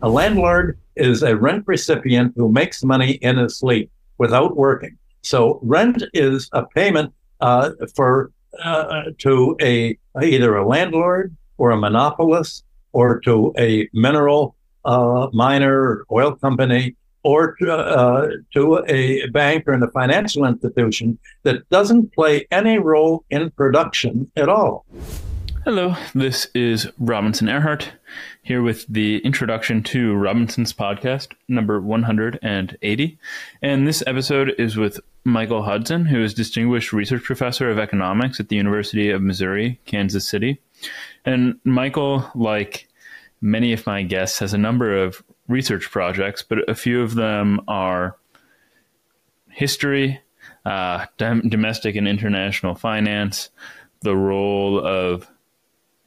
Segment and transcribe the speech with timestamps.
[0.00, 4.96] A landlord is a rent recipient who makes money in his sleep without working.
[5.22, 8.30] So rent is a payment uh, for
[8.62, 16.04] uh, to a either a landlord or a monopolist or to a mineral uh, miner,
[16.12, 16.94] oil company,
[17.24, 22.78] or to, uh, to a bank or in a financial institution that doesn't play any
[22.78, 24.86] role in production at all.
[25.68, 27.88] Hello, this is Robinson Erhardt
[28.40, 33.18] here with the introduction to Robinson's podcast, number 180.
[33.60, 38.48] And this episode is with Michael Hudson, who is Distinguished Research Professor of Economics at
[38.48, 40.58] the University of Missouri, Kansas City.
[41.26, 42.88] And Michael, like
[43.42, 47.60] many of my guests, has a number of research projects, but a few of them
[47.68, 48.16] are
[49.50, 50.18] history,
[50.64, 53.50] uh, dom- domestic and international finance,
[54.00, 55.28] the role of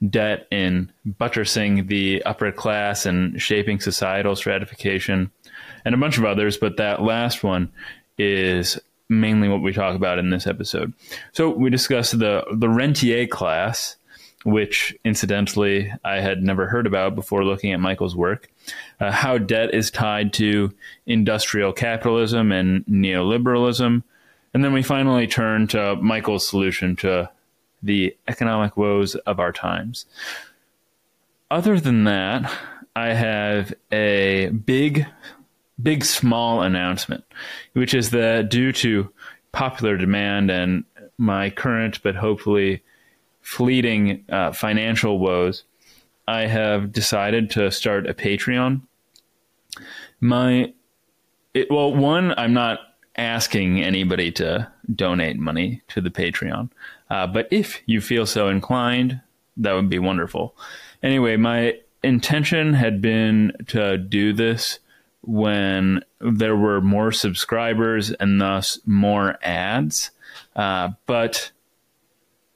[0.09, 5.31] debt in buttressing the upper class and shaping societal stratification,
[5.85, 6.57] and a bunch of others.
[6.57, 7.71] But that last one
[8.17, 10.93] is mainly what we talk about in this episode.
[11.33, 13.97] So we discussed the the rentier class,
[14.43, 18.49] which incidentally I had never heard about before looking at Michael's work.
[18.99, 20.73] Uh, how debt is tied to
[21.05, 24.03] industrial capitalism and neoliberalism.
[24.53, 27.29] And then we finally turn to Michael's solution to
[27.83, 30.05] the economic woes of our times.
[31.49, 32.51] Other than that,
[32.95, 35.05] I have a big,
[35.81, 37.23] big, small announcement,
[37.73, 39.11] which is that due to
[39.51, 40.83] popular demand and
[41.17, 42.83] my current but hopefully
[43.41, 45.63] fleeting uh, financial woes,
[46.27, 48.81] I have decided to start a Patreon.
[50.19, 50.73] My,
[51.53, 52.79] it, well, one, I'm not
[53.17, 56.69] asking anybody to donate money to the Patreon.
[57.11, 59.19] Uh, but if you feel so inclined,
[59.57, 60.55] that would be wonderful.
[61.03, 64.79] Anyway, my intention had been to do this
[65.19, 70.11] when there were more subscribers and thus more ads.
[70.55, 71.51] Uh, but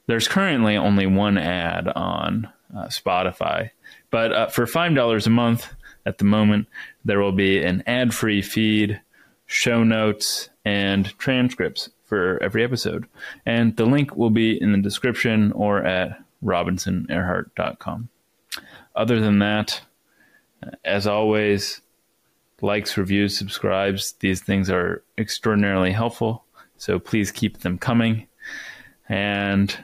[0.08, 3.72] there's currently only one ad on uh, Spotify.
[4.10, 5.74] But uh, for $5 a month
[6.06, 6.70] at the moment,
[7.04, 9.02] there will be an ad free feed,
[9.48, 13.08] show notes, and transcripts for every episode.
[13.46, 18.10] And the link will be in the description or at robinsonerhardt.com.
[18.96, 19.82] Other than that,
[20.84, 21.82] as always,
[22.62, 26.46] likes, reviews, subscribes, these things are extraordinarily helpful.
[26.78, 28.28] So please keep them coming.
[29.10, 29.76] And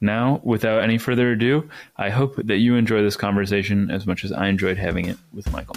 [0.00, 4.32] now, without any further ado, I hope that you enjoy this conversation as much as
[4.32, 5.76] I enjoyed having it with Michael.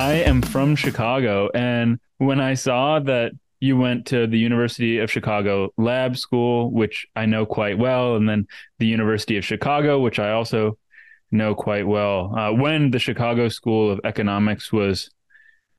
[0.00, 5.10] I am from Chicago, and when I saw that you went to the University of
[5.10, 8.46] Chicago Lab School, which I know quite well, and then
[8.78, 10.78] the University of Chicago, which I also
[11.30, 12.34] know quite well.
[12.34, 15.10] Uh, when the Chicago School of Economics was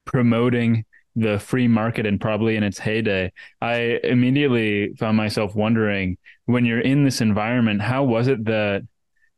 [0.06, 6.64] promoting the free market and probably in its heyday, I immediately found myself wondering when
[6.64, 8.84] you're in this environment, how was it that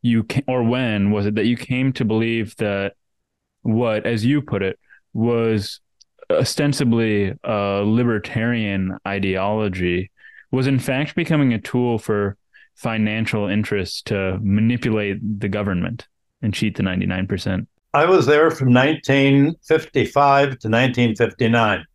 [0.02, 2.96] you, came, or when was it that you came to believe that
[3.64, 4.80] what, as you put it,
[5.14, 5.80] was
[6.30, 10.10] ostensibly a libertarian ideology
[10.52, 12.38] was in fact becoming a tool for
[12.76, 16.08] financial interests to manipulate the government
[16.42, 17.68] and cheat the 99%.
[17.94, 21.86] I was there from 1955 to 1959.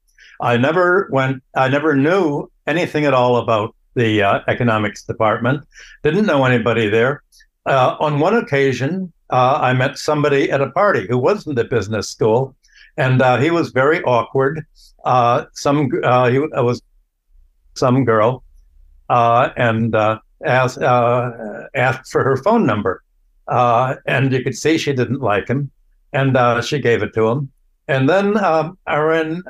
[0.41, 5.65] I never went, I never knew anything at all about the uh, economics department,
[6.05, 7.23] didn't know anybody there.
[7.67, 12.09] Uh, on one occasion, uh, I met somebody at a party who wasn't the business
[12.09, 12.55] school,
[12.97, 14.65] and uh, he was very awkward.
[15.05, 16.83] Uh, some uh, he was
[17.75, 18.43] some girl,
[19.09, 20.79] uh, and uh, asked
[21.75, 23.03] asked for her phone number,
[23.49, 25.71] and you could see she didn't like him,
[26.13, 27.51] and she gave it to him.
[27.87, 29.43] And then um, Aaron,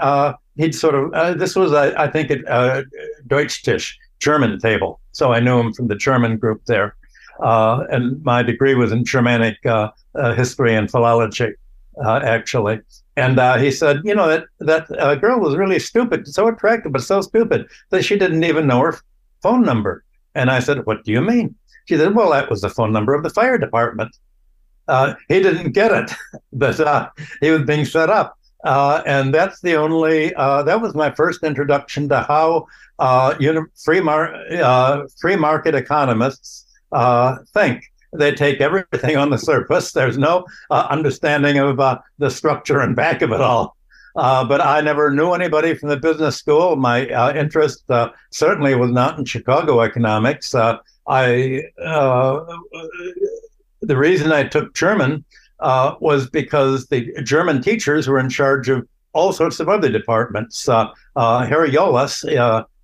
[0.57, 2.85] he'd sort of this was I think at
[3.29, 6.97] Deutsch Tisch German table, so I knew him from the German group there
[7.41, 11.53] uh, and my degree was in Germanic uh, uh, history and philology,
[12.05, 12.81] uh, actually.
[13.17, 17.03] And uh, he said, you know, that that girl was really stupid, so attractive, but
[17.03, 18.99] so stupid that she didn't even know her
[19.43, 20.05] phone number.
[20.35, 21.55] And I said, what do you mean?
[21.87, 24.17] She said, well, that was the phone number of the fire department.
[25.29, 26.13] he didn't get it,
[26.53, 28.39] but he was being set up.
[28.65, 32.67] Uh, and that's the only uh, that was my first introduction to how
[32.99, 34.35] uh, uni- free, mar-
[35.21, 37.85] free market economists uh, think.
[38.13, 39.93] They take everything on the surface.
[39.93, 43.77] There's no uh, understanding of uh, the structure and back of it all.
[44.17, 46.77] Uh, but I never knew anybody from the business school.
[46.77, 50.55] My uh, interest uh, certainly was not in Chicago economics.
[50.55, 52.45] Uh, I uh,
[53.81, 55.25] the reason I took German
[55.61, 60.69] uh, was because the German teachers were in charge of all sorts of other departments.
[60.69, 62.25] Uh, uh, Harry Yolas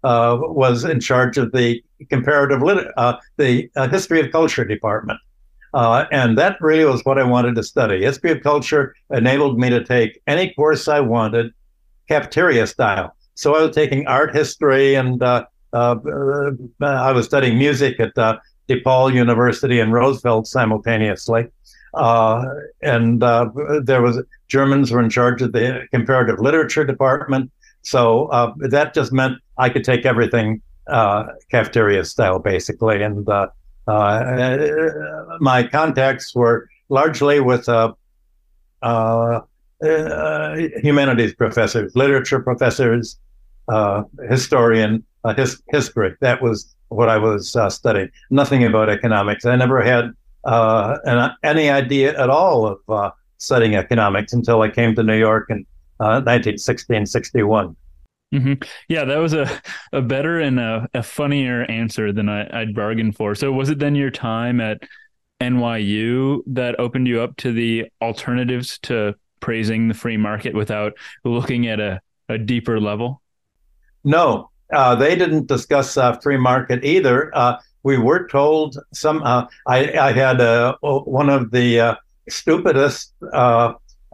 [0.04, 2.88] was in charge of the comparative lit-
[3.36, 5.18] the history of culture department.
[5.74, 8.02] Uh, and that really was what I wanted to study.
[8.02, 11.52] History of culture enabled me to take any course I wanted,
[12.06, 13.16] cafeteria style.
[13.34, 15.96] So I was taking art history and uh, uh,
[16.80, 21.48] I was studying music at uh, DePaul University and Roosevelt simultaneously.
[21.94, 22.44] Uh,
[22.82, 23.50] and uh,
[23.82, 27.50] there was Germans were in charge of the comparative literature department.
[27.84, 33.02] So uh, that just meant I could take everything uh, cafeteria style, basically.
[33.02, 33.48] And uh,
[33.86, 37.92] uh, my contacts were largely with uh,
[38.82, 39.40] uh,
[39.80, 43.18] humanities professors, literature professors,
[44.28, 45.04] historian,
[45.36, 46.14] his, history.
[46.20, 48.10] That was what I was studying.
[48.30, 49.44] Nothing about economics.
[49.44, 50.10] I never had
[50.44, 55.66] an, any idea at all of studying economics until I came to New York in
[56.00, 57.76] uh, 1960 61.
[58.34, 58.54] Mm-hmm.
[58.88, 59.48] Yeah, that was a,
[59.92, 63.34] a better and a, a funnier answer than I, I'd bargained for.
[63.34, 64.82] So, was it then your time at
[65.40, 70.94] NYU that opened you up to the alternatives to praising the free market without
[71.24, 73.22] looking at a, a deeper level?
[74.02, 77.30] No, uh, they didn't discuss uh, free market either.
[77.36, 79.22] Uh, we were told some.
[79.22, 81.94] Uh, I, I, had uh, one of the uh,
[82.28, 83.12] stupidest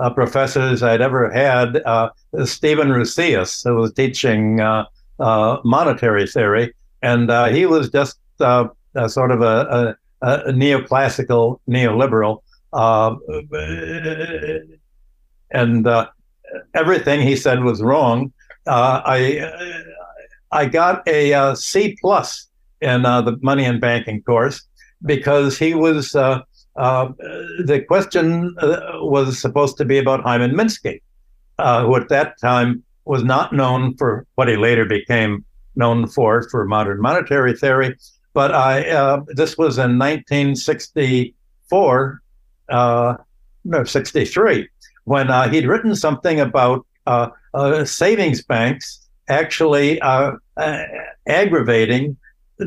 [0.01, 1.77] uh, professors I'd ever had.
[1.85, 2.11] Uh,
[2.45, 4.87] Stephen Rusius, who was teaching uh,
[5.19, 8.69] uh monetary theory, and uh, he was just uh,
[9.07, 12.43] sort of a, a, a neoclassical neoliberal,
[15.51, 15.87] and
[16.75, 18.33] everything he said was wrong.
[18.67, 19.51] I
[20.51, 22.49] I got a C plus
[22.81, 24.63] in the money and banking course
[25.05, 26.41] because he was uh,
[26.81, 31.03] the question uh, was supposed to be about Hyman Minsky,
[31.59, 35.45] uh, who at that time was not known for what he later became
[35.77, 37.95] known for, for modern monetary theory.
[38.33, 42.23] But I, uh, this was in 1964,
[42.69, 43.17] uh,
[43.65, 44.69] no, 63,
[45.05, 46.87] when he'd written something about
[47.85, 50.01] savings banks actually
[51.27, 52.17] aggravating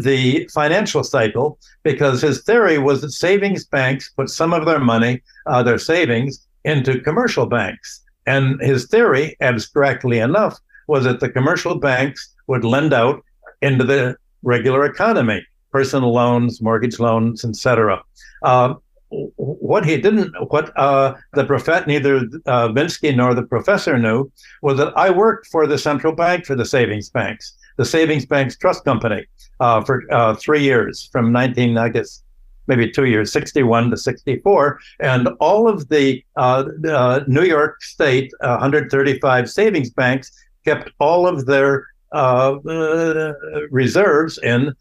[0.02, 5.22] the financial cycle because his theory was that savings banks put some of their money,
[5.46, 8.02] uh, their savings, into commercial banks.
[8.26, 10.58] And his theory, abstractly enough,
[10.88, 13.24] was that the commercial banks would lend out
[13.62, 18.02] into the regular economy, personal loans, mortgage loans, etc.
[18.44, 18.76] Uh,
[19.10, 24.32] what he didn't, what uh, the prophet, neither uh, Minsky nor the professor knew,
[24.62, 28.58] was that I worked for the central bank for the savings banks, the savings banks
[28.58, 29.26] trust company
[29.60, 32.24] uh, for uh, three years from 19, I guess,
[32.68, 34.80] maybe two years, 61 to 64.
[35.00, 40.32] And all of the uh, uh New York State 135 savings banks
[40.64, 43.34] kept all of their uh, uh,
[43.70, 44.74] reserves in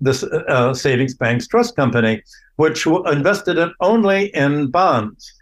[0.00, 0.24] this
[0.74, 2.22] savings banks trust company,
[2.56, 5.32] which invested it only in bonds.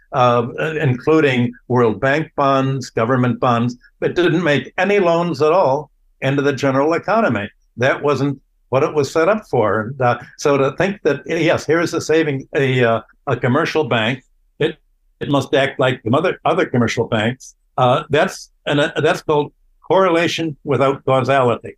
[0.87, 5.91] including World Bank bonds, government bonds, but didn't make any loans at all
[6.21, 7.49] into the general economy.
[7.77, 9.93] That wasn't what it was set up for.
[9.99, 14.23] Uh, so to think that yes, here's a saving a uh, a commercial bank,
[14.59, 14.77] it
[15.19, 17.55] it must act like the other other commercial banks.
[17.77, 19.53] Uh, that's and uh, that's called
[19.87, 21.75] correlation without causality.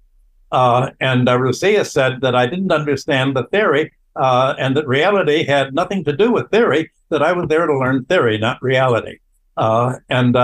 [0.51, 5.73] Uh, and uh, said that I didn't understand the theory, uh, and that reality had
[5.73, 6.89] nothing to do with theory.
[7.09, 9.19] That I was there to learn theory, not reality.
[9.57, 10.35] and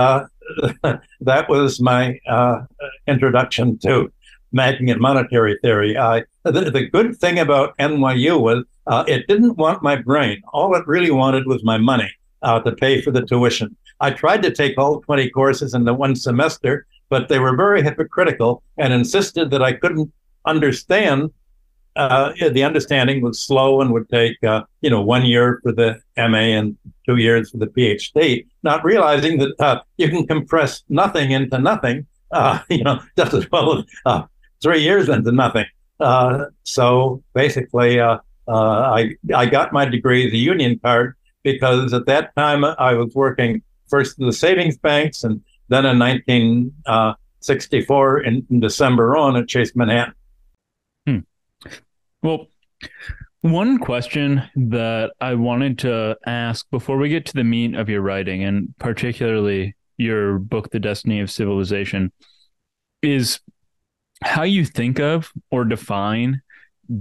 [1.20, 2.18] that was my
[3.06, 4.12] introduction to
[4.52, 5.98] banking and monetary theory.
[5.98, 10.42] I the, the good thing about NYU was uh, it didn't want my brain.
[10.52, 12.10] All it really wanted was my money
[12.42, 13.76] uh, to pay for the tuition.
[14.00, 17.82] I tried to take all 20 courses in the one semester, but they were very
[17.82, 20.12] hypocritical and insisted that I couldn't
[20.44, 21.30] understand.
[21.96, 26.00] Uh, the understanding was slow and would take, uh, you know, one year for the
[26.16, 31.30] MA and two years for the PhD, not realizing that uh, you can compress nothing
[31.30, 34.22] into nothing, uh, you know, just as well as
[34.62, 35.66] three years into nothing.
[36.00, 42.06] Uh, so basically, uh, uh, I I got my degree, the union card, because at
[42.06, 48.46] that time I was working first in the savings banks and then in 1964 in,
[48.50, 50.14] in December on at Chase Manhattan.
[52.24, 52.46] Well,
[53.42, 58.00] one question that I wanted to ask before we get to the meat of your
[58.00, 62.12] writing, and particularly your book, The Destiny of Civilization,
[63.02, 63.40] is
[64.22, 66.40] how you think of or define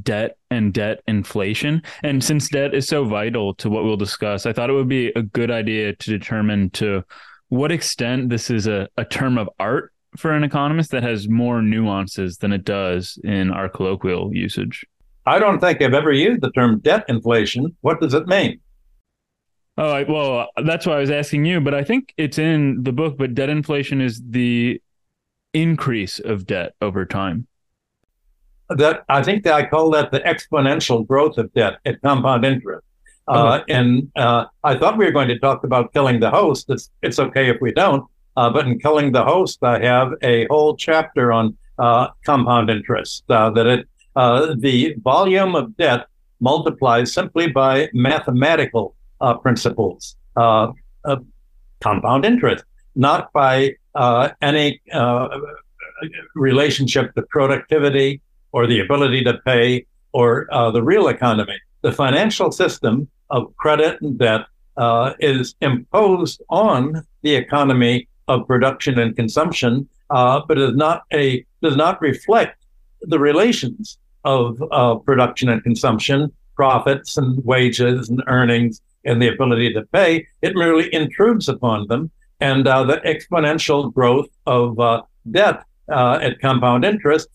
[0.02, 1.84] debt and debt inflation.
[2.04, 5.14] And since debt is so vital to what we'll discuss, I thought it would be
[5.16, 7.06] a good idea to determine to
[7.48, 11.62] what extent this is a, a term of art for an economist that has more
[11.62, 14.86] nuances than it does in our colloquial usage.
[15.26, 17.76] I don't think I've ever used the term debt inflation.
[17.82, 18.60] What does it mean?
[19.78, 23.18] Oh, well, that's why I was asking you, but I think it's in the book.
[23.18, 24.82] But debt inflation is the
[25.54, 27.48] increase of debt over time.
[28.70, 32.86] That I think that I call that the exponential growth of debt at compound interest.
[33.28, 36.70] Uh, and uh, I thought we were going to talk about killing the host.
[36.70, 38.04] It's, it's okay if we don't.
[38.36, 43.24] Uh, but in killing the host, I have a whole chapter on uh, compound interest.
[43.30, 46.08] Uh, that it uh, the volume of debt
[46.40, 48.96] multiplies simply by mathematical
[49.42, 50.72] principles, uh,
[51.80, 52.66] compound interest,
[52.96, 53.74] not by
[54.42, 54.82] any
[56.36, 58.20] relationship to productivity
[58.52, 61.58] or the ability to pay or the real economy.
[61.82, 64.42] The financial system of credit and debt
[64.78, 71.46] uh, is imposed on the economy of production and consumption, uh, but is not a
[71.62, 72.66] does not reflect
[73.02, 79.74] the relations of uh, production and consumption, profits and wages and earnings, and the ability
[79.74, 80.28] to pay.
[80.42, 85.02] It merely intrudes upon them, and uh, the exponential growth of uh,
[85.32, 87.30] debt uh, at compound interest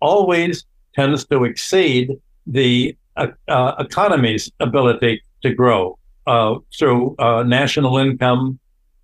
[0.00, 2.12] always tends to exceed
[2.46, 2.96] the
[3.48, 8.58] economy's ability to grow uh, through uh, national income,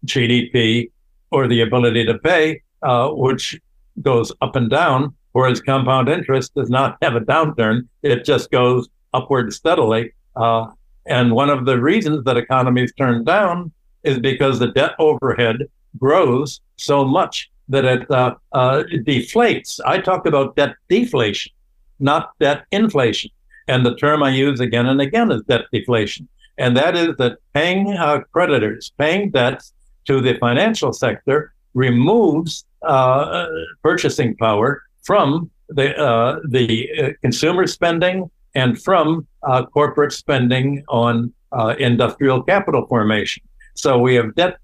[0.06, 0.90] GDP,
[1.30, 3.60] or the ability to pay, uh, which
[4.00, 7.88] goes up and down, whereas compound interest does not have a downturn.
[8.02, 10.12] It just goes upward steadily.
[10.36, 10.66] Uh,
[11.06, 13.72] and one of the reasons that economies turn down
[14.04, 15.64] is because the debt overhead
[15.98, 19.80] grows so much that it, uh, uh, it deflates.
[19.84, 21.52] I talk about debt deflation,
[21.98, 23.30] not debt inflation.
[23.68, 26.28] And the term I use again and again is debt deflation.
[26.58, 29.72] And that is that paying uh, creditors, paying debts
[30.06, 33.46] to the financial sector removes uh,
[33.82, 41.32] purchasing power from the, uh, the uh, consumer spending and from uh, corporate spending on
[41.52, 43.42] uh, industrial capital formation.
[43.74, 44.58] So we have debt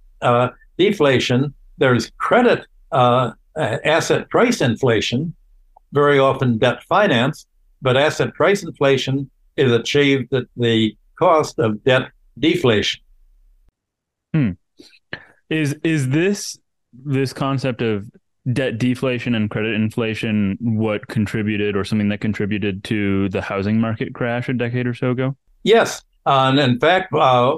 [0.77, 5.35] deflation, there's credit asset price inflation,
[5.93, 7.47] very often debt finance,
[7.81, 13.01] but asset price inflation is achieved at the cost of debt deflation.
[14.35, 14.51] Hmm.
[15.49, 16.59] Is is this
[16.93, 18.11] this concept of
[18.53, 24.15] debt deflation and credit inflation what contributed or something that contributed to the housing market
[24.15, 25.37] crash a decade or so ago?
[25.65, 26.03] Yes.
[26.27, 27.57] And in fact, uh,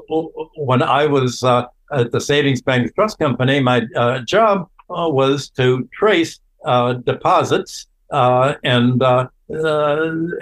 [0.57, 5.51] when I was uh, at the Savings Bank Trust Company, my uh, job uh, was
[5.51, 9.03] to trace uh, deposits and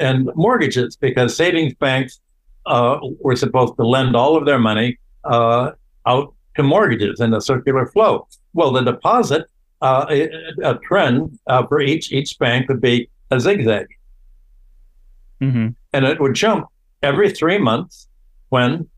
[0.01, 2.21] and mortgages because savings banks
[2.67, 5.79] were supposed to lend all of their money out
[6.57, 8.29] to mortgages in a circular flow.
[8.53, 9.47] Well, the deposit,
[9.81, 10.29] uh, a,
[10.63, 13.87] a, trend uh, for each each bank would be a zigzag,
[15.41, 15.69] mm-hmm.
[15.93, 16.67] and it would jump
[17.03, 18.09] every three months
[18.49, 18.89] when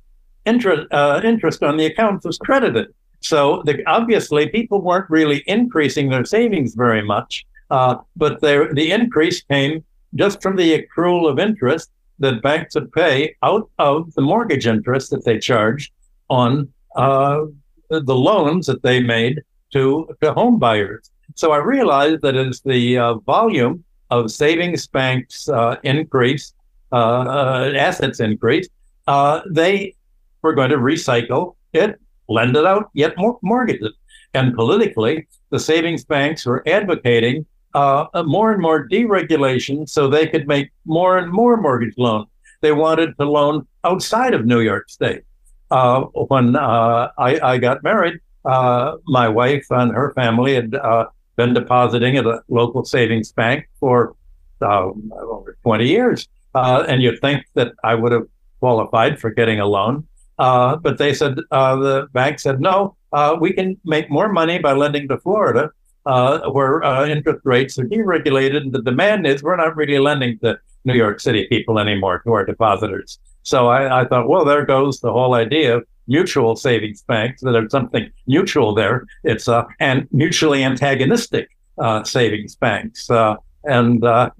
[0.46, 2.88] interest uh, interest on the accounts was credited.
[3.20, 9.84] So the, obviously, people weren't really increasing their savings very much, but the increase came
[10.14, 15.10] just from the accrual of interest that banks would pay out of the mortgage interest
[15.10, 15.92] that they charged
[16.28, 17.44] on uh,
[17.88, 19.42] the loans that they made
[19.73, 21.11] to, to home buyers.
[21.35, 26.53] So I realized that as the uh, volume of savings banks uh, increase,
[26.93, 28.69] uh, uh, assets increase,
[29.07, 29.95] uh, they
[30.43, 33.95] were going to recycle it, lend it out, yet more mortgages.
[34.35, 40.47] And politically, the savings banks were advocating uh, more and more deregulation so they could
[40.49, 42.29] make more and more mortgage loans.
[42.61, 45.23] They wanted to loan outside of New York State.
[45.71, 51.06] When I, I, got married, uh, my wife and her family had uh,
[51.37, 54.14] been depositing at a local savings bank for
[54.62, 56.28] uh, over 20 years.
[56.54, 58.26] and you'd think that I would have
[58.61, 60.06] qualified for getting a loan.
[60.38, 62.97] but they said, the bank said, no,
[63.40, 65.70] we can make more money by lending to Florida
[66.06, 68.59] uh, where uh, interest rates are deregulated.
[68.59, 72.32] And the demand is we're not really lending to New York City people anymore, to
[72.32, 73.18] our depositors.
[73.50, 77.42] So I, I thought, well, there goes the whole idea of mutual savings banks.
[77.42, 79.07] That there's something mutual there.
[79.25, 83.11] It's uh, and mutually antagonistic uh, savings banks.
[83.11, 84.30] Uh, and uh,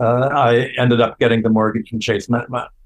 [0.00, 2.28] uh, I ended up getting the mortgage in Chase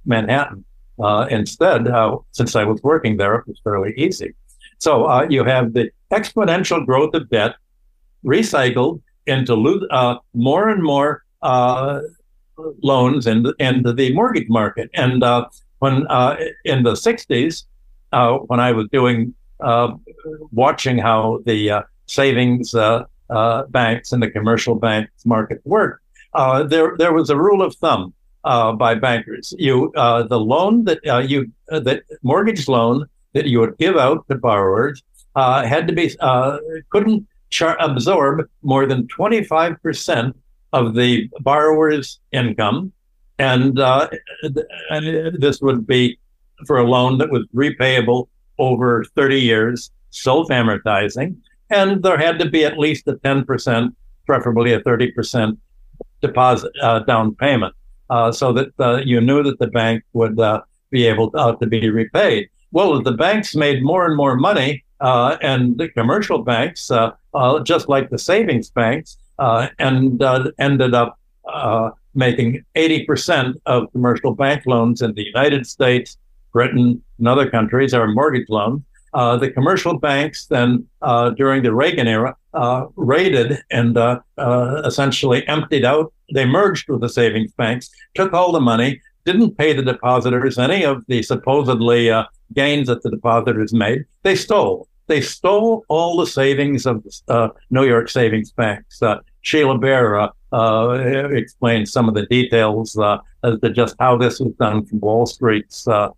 [0.05, 0.65] Manhattan
[1.03, 1.89] uh, instead.
[2.33, 4.35] since I was working there, it was fairly easy.
[4.79, 7.55] So uh, you have the exponential growth of debt
[8.25, 9.55] recycled into
[9.91, 12.01] uh, more and more uh,
[12.83, 14.91] loans and into the mortgage market.
[14.95, 15.47] And uh,
[15.79, 17.65] when uh, in the 60s,
[18.13, 19.35] uh, when I was doing
[20.51, 22.75] watching how the savings
[23.71, 26.01] banks and the commercial banks market work,
[26.35, 28.13] there there was a rule of thumb
[28.45, 29.55] uh, by bankers.
[29.59, 34.27] You uh, the loan that uh, you the mortgage loan that you would give out
[34.29, 35.03] to borrowers
[35.35, 36.15] had to be
[36.91, 40.35] couldn't char- absorb more than 25%
[40.73, 42.93] of the borrower's income.
[43.39, 44.09] And, uh,
[44.91, 46.19] and this would be
[46.67, 51.37] for a loan that was repayable over 30 years, self amortizing.
[51.71, 53.95] And there had to be at least a 10%,
[54.27, 55.57] preferably a 30%
[56.21, 57.75] deposit uh, down payment,
[58.11, 60.61] uh, so that uh, you knew that the bank would uh,
[60.91, 62.49] be able to, uh, to be repaid.
[62.71, 66.91] Well, the banks made more and more money, and the commercial banks
[67.65, 74.35] just like the savings banks, uh, and uh, ended up uh, making 80% of commercial
[74.35, 76.19] bank loans in the United States,
[76.53, 78.83] Britain, and other countries are mortgage loans.
[79.15, 80.87] Uh, the commercial banks then,
[81.37, 82.35] during the Reagan era,
[82.97, 83.99] raided and
[84.87, 86.13] essentially emptied out.
[86.33, 90.83] They merged with the savings banks, took all the money, didn't pay the depositors any
[90.85, 92.11] of the supposedly
[92.55, 94.05] gains that the depositors made.
[94.23, 99.03] They stole they stole all the savings of uh, New York savings banks.
[99.03, 104.17] Uh, Sheila Bair uh, uh explained some of the details uh, as to just how
[104.17, 106.09] this was done from Wall Street's uh,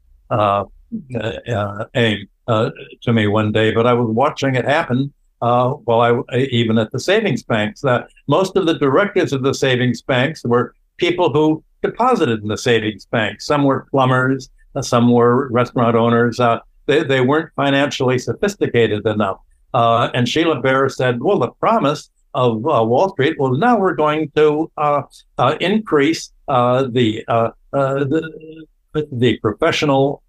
[1.94, 3.72] aim to me one day.
[3.72, 7.82] But I was watching it happen while I even at the savings banks.
[8.28, 13.06] most of the directors of the savings banks were people who deposited in the savings
[13.06, 13.44] banks.
[13.46, 14.50] Some were plumbers,
[14.82, 16.38] some were restaurant owners
[16.86, 19.38] they, they weren't financially sophisticated enough.
[19.72, 23.94] Uh, and Sheila Bair said, well, the promise of uh, Wall Street well, now we're
[23.94, 25.02] going to uh,
[25.38, 28.66] uh increase uh, the, uh, the,
[29.12, 30.22] the professional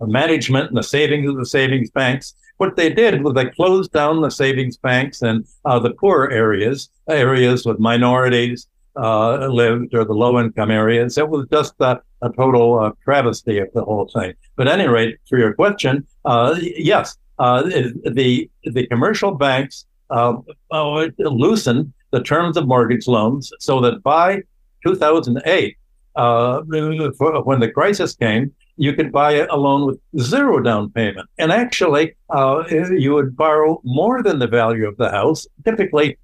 [0.00, 2.34] management and the savings of the savings banks.
[2.56, 7.64] What they did was they closed down the savings banks and the poor areas, areas
[7.64, 11.18] with minorities, uh, lived or the low income areas.
[11.18, 14.34] It was just a, a total uh, travesty of the whole thing.
[14.56, 20.36] But at any rate, for your question, uh, yes, uh, the the commercial banks uh,
[20.70, 24.42] uh, loosened the terms of mortgage loans so that by
[24.84, 25.76] 2008,
[26.14, 31.28] when the crisis came, you could buy a loan with zero down payment.
[31.38, 32.14] And actually,
[32.90, 36.18] you would borrow more than the value of the house, typically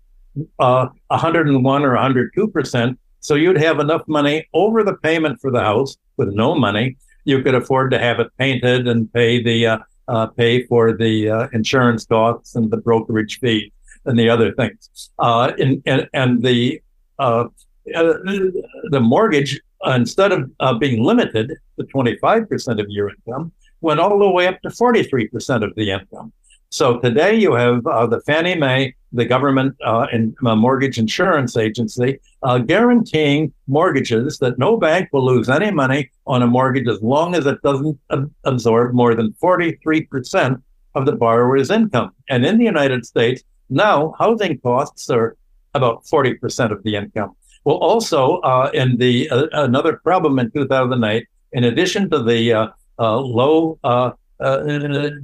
[0.59, 2.99] uh, 101 or 102 percent.
[3.21, 6.97] So you'd have enough money over the payment for the house with no money.
[7.25, 11.29] You could afford to have it painted and pay the uh, uh, pay for the
[11.29, 13.73] uh, insurance costs and the brokerage fee
[14.05, 15.11] and the other things.
[15.19, 16.81] Uh, and, and, and the
[17.19, 17.47] uh,
[17.87, 24.29] the mortgage instead of being limited to 25 percent of your income went all the
[24.29, 26.33] way up to 43 percent of the income.
[26.69, 32.19] So today you have the Fannie Mae, the government uh, and uh, mortgage insurance agency,
[32.43, 37.35] uh, guaranteeing mortgages that no bank will lose any money on a mortgage as long
[37.35, 40.63] as it doesn't ab- absorb more than 43%
[40.95, 42.11] of the borrower's income.
[42.29, 45.37] And in the United States, now housing costs are
[45.75, 47.33] about 40% of the income.
[47.65, 53.79] Well, also uh, in the uh, another problem in 2008, in addition to the low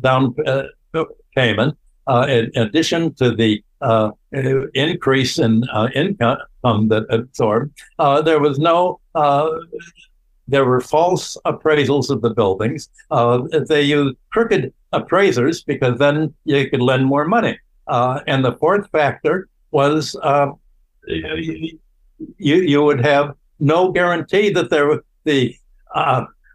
[0.01, 0.35] down
[1.35, 4.11] payment, uh, in addition to the uh,
[4.75, 9.01] increase in uh, income that absorbed, uh, there was no.
[9.15, 9.49] Uh,
[10.49, 12.89] there were false appraisals of the buildings.
[13.11, 17.59] Uh, they used crooked appraisers because then you could lend more money.
[17.89, 20.17] and the fourth factor was
[21.07, 21.79] you,
[22.39, 25.57] you would have no guarantee that there the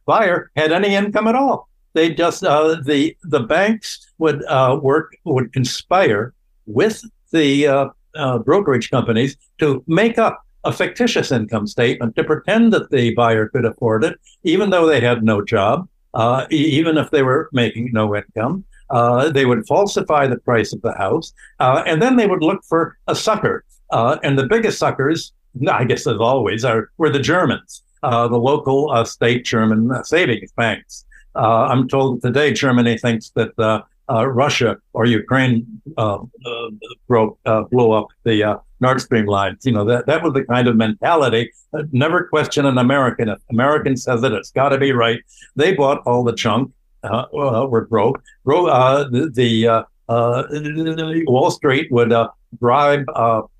[0.05, 1.66] buyer had any income at all
[1.97, 6.33] they just uh, the the banks would uh, work would conspire
[6.67, 12.71] with the uh, uh, brokerage companies to make up a fictitious income statement to pretend
[12.73, 17.09] that the buyer could afford it, even though they had no job, uh, even if
[17.09, 18.63] they were making no income.
[18.89, 22.97] Uh, they would falsify the price of the house, and then they would look for
[23.07, 23.65] a sucker.
[23.91, 25.33] and the biggest suckers,
[25.69, 31.05] I guess as always, are were the Germans, the local state German savings banks.
[31.37, 36.69] Uh, I'm told today Germany thinks that uh, uh, Russia or Ukraine uh, uh,
[37.07, 39.65] broke, uh, blew up the Nord Stream lines.
[39.65, 41.51] You know that that was the kind of mentality.
[41.91, 43.29] never question an American.
[43.29, 45.19] If American says it, it's got to be right.
[45.55, 46.71] They bought all the chunk.
[47.03, 48.21] were broke.
[48.45, 52.13] the, the Wall Street would
[52.59, 53.05] bribe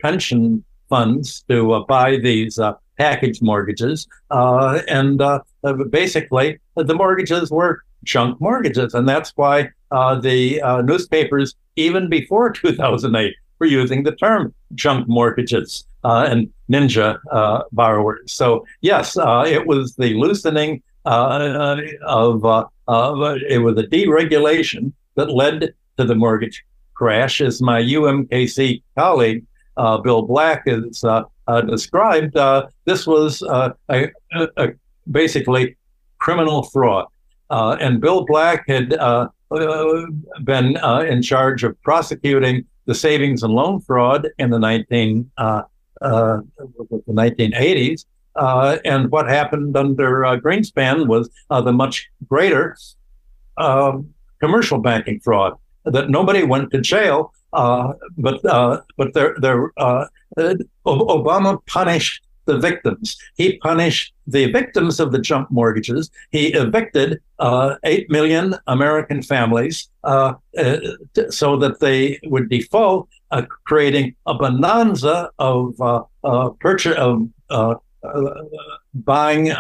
[0.01, 2.59] pension funds to buy these
[2.97, 5.21] package mortgages, and
[5.89, 13.67] basically the mortgages were junk mortgages, and that's why the newspapers, even before 2008, were
[13.67, 18.31] using the term junk mortgages uh, and ninja uh, borrowers.
[18.31, 22.43] So yes, uh, it was the loosening uh, of,
[22.87, 29.45] it was a deregulation that led to the mortgage crash, as my UMKC colleague
[30.03, 31.03] Bill Black has
[31.67, 32.33] described.
[32.85, 34.09] this was a, a,
[35.09, 35.77] basically
[36.19, 37.07] criminal fraud.
[37.49, 39.29] Uh, and Bill Black had uh,
[40.43, 45.63] been uh, in charge of prosecuting the savings and loan fraud in the 19 uh,
[46.01, 46.43] the
[47.09, 48.05] 1980s.
[48.35, 52.77] Uh, and what happened under uh, Greenspan was the much greater
[53.57, 55.53] um, commercial banking fraud
[55.85, 57.33] that nobody went to jail,
[58.17, 58.41] but
[58.97, 59.71] but there there
[60.85, 63.15] Obama punished the victims.
[63.35, 66.09] He punished the victims of the junk mortgages.
[66.31, 70.77] He evicted uh, 8 million American families uh, uh,
[71.29, 77.29] so that they would default, uh, creating a bonanza of uh, uh, purchase of
[78.93, 79.51] buying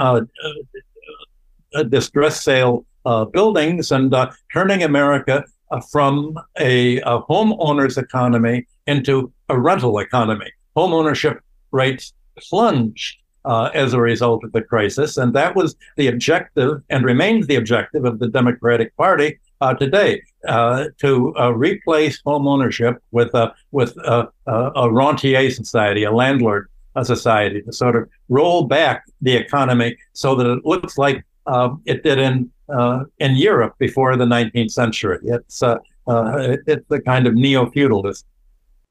[1.89, 2.85] distress sale
[3.31, 4.15] buildings and
[4.51, 5.43] turning America
[5.91, 10.51] from a, a homeowner's economy into a rental economy.
[10.75, 11.39] Home ownership
[11.71, 15.17] rates plunged uh, as a result of the crisis.
[15.17, 20.21] And that was the objective and remains the objective of the Democratic Party uh, today
[20.47, 26.69] uh, to uh, replace home ownership with, a with a, a rentier society, a landlord
[27.03, 32.03] society, to sort of roll back the economy so that it looks like uh, it
[32.03, 35.19] did in, uh, in Europe before the 19th century.
[35.23, 38.27] It's, it's the kind of neo feudalism.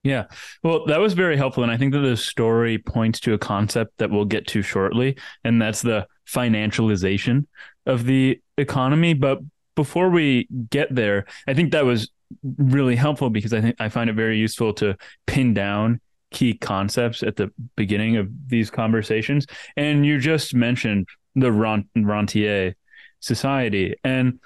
[0.07, 0.27] Yeah.
[0.63, 1.65] Well, that was very helpful.
[1.65, 5.17] And I think that the story points to a concept that we'll get to shortly,
[5.43, 7.47] and that's the financialization
[7.87, 9.15] of the economy.
[9.15, 9.41] But
[9.75, 12.11] before we get there, I think that was
[12.57, 17.25] really helpful because I think I find it very useful to pin down key concepts
[17.25, 19.47] at the beginning of these conversations.
[19.77, 22.75] And you just mentioned the rentier
[23.21, 23.95] society.
[24.05, 24.41] And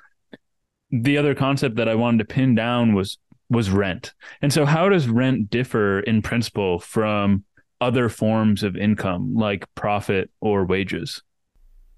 [0.91, 4.15] the other concept that I wanted to pin down was was rent.
[4.43, 7.45] And so, how does rent differ in principle from
[7.81, 11.23] other forms of income like profit or wages?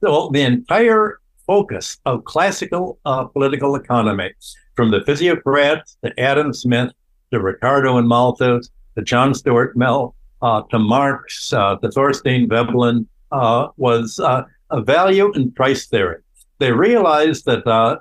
[0.01, 4.33] So, the entire focus of classical uh, political economy,
[4.75, 6.93] from the physiocrats to Adam Smith
[7.31, 13.07] to Ricardo and Malthus to John Stuart Mill uh, to Marx uh, to Thorstein Veblen,
[13.31, 16.22] uh, was uh, a value and price theory.
[16.63, 17.97] They realized that uh,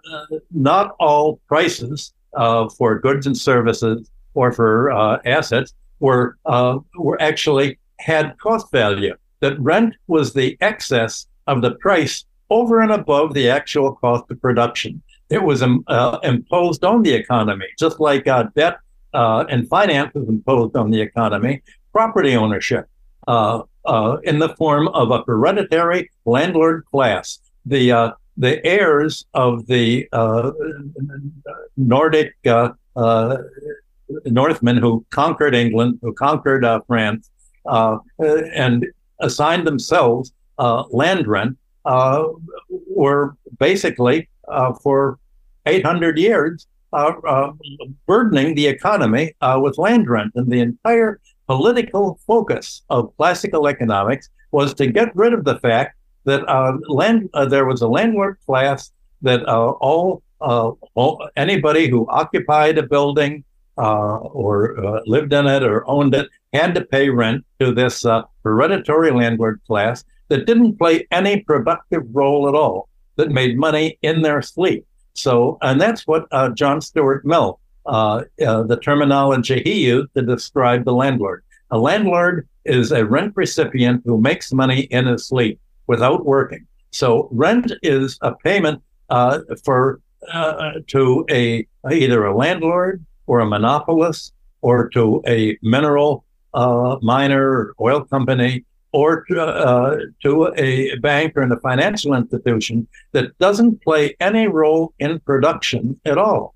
[0.52, 7.19] not all prices uh, for goods and services or for uh, assets were uh, were
[7.19, 9.15] actually had cost value.
[9.39, 14.39] That rent was the excess of the price over and above the actual cost of
[14.39, 15.02] production.
[15.32, 18.78] It was um, uh, imposed on the economy, just like uh, debt
[19.12, 21.63] and finance was imposed on the economy.
[21.93, 22.88] Property ownership
[23.28, 27.39] in the form of a hereditary landlord class.
[27.65, 30.51] The the heirs of the uh,
[31.77, 33.38] Nordic uh, uh,
[34.25, 37.30] Northmen who conquered England, who conquered uh, France,
[37.67, 38.88] uh, and
[39.19, 41.56] assigned themselves uh, land rent,
[42.95, 44.27] were basically
[44.82, 45.19] for
[45.67, 46.65] 800 years
[48.08, 50.32] burdening the economy with land rent.
[50.34, 55.95] And the entire political focus of classical economics was to get rid of the fact
[56.26, 61.88] that uh, land uh, there was a landlord class that uh, all, uh, all, anybody
[61.88, 63.44] who occupied a building
[63.78, 68.06] uh, or lived in it or owned it had to pay rent to this
[68.44, 74.22] hereditary landlord class that didn't play any productive role at all that made money in
[74.22, 74.86] their sleep.
[75.14, 81.44] So and that's what john stuart mill the terminology he used to describe the landlord.
[81.72, 85.60] A landlord is a rent recipient who makes money in his sleep
[85.93, 86.63] without working.
[87.01, 88.77] So rent is a payment
[89.10, 89.99] uh, for
[90.32, 91.43] uh, to a
[92.01, 92.95] either a landlord
[93.30, 94.34] or a monopolist
[94.67, 95.04] or to
[95.36, 96.12] a mineral
[96.54, 98.54] uh, miner oil company
[98.93, 104.45] or to, uh, to a bank or in a financial institution that doesn't play any
[104.47, 106.54] role in production at all.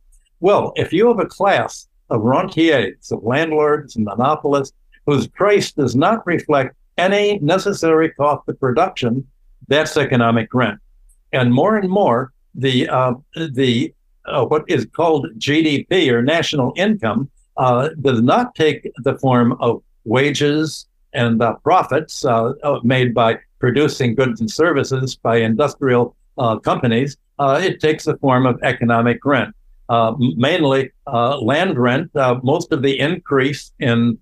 [0.47, 4.75] Well, if you have a class of rentiers, of landlords and monopolists
[5.07, 9.25] whose price does not reflect any necessary cost of production,
[9.67, 10.79] that's economic rent.
[11.33, 13.93] And more and more, the uh, the
[14.25, 19.83] uh, what is called GDP or national income uh, does not take the form of
[20.05, 22.53] wages and uh, profits uh,
[22.83, 26.15] made by producing goods and services by industrial
[26.63, 27.17] companies.
[27.39, 29.55] it takes the form of economic rent,
[30.17, 32.11] mainly land rent.
[32.43, 34.17] most of the increase in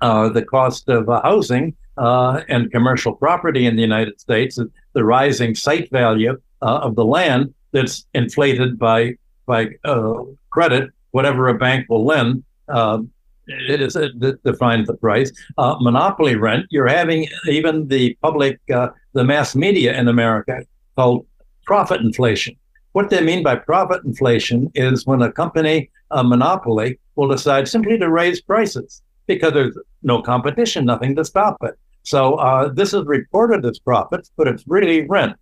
[0.00, 4.58] the cost of housing uh, and commercial property in the United States,
[4.92, 11.48] the rising site value uh, of the land that's inflated by by uh, credit, whatever
[11.48, 12.44] a bank will lend.
[12.68, 13.10] Um,
[13.46, 14.12] it is it
[14.44, 15.32] defines the price.
[15.56, 16.66] Uh, monopoly rent.
[16.70, 20.62] You're having even the public, uh, the mass media in America
[20.96, 21.26] called
[21.64, 22.54] profit inflation.
[22.92, 27.98] What they mean by profit inflation is when a company, a monopoly, will decide simply
[27.98, 31.78] to raise prices because there's no competition, nothing to stop it.
[32.02, 35.36] So uh, this is reported as profits, but it's really rent.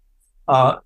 [0.48, 0.76] Uh,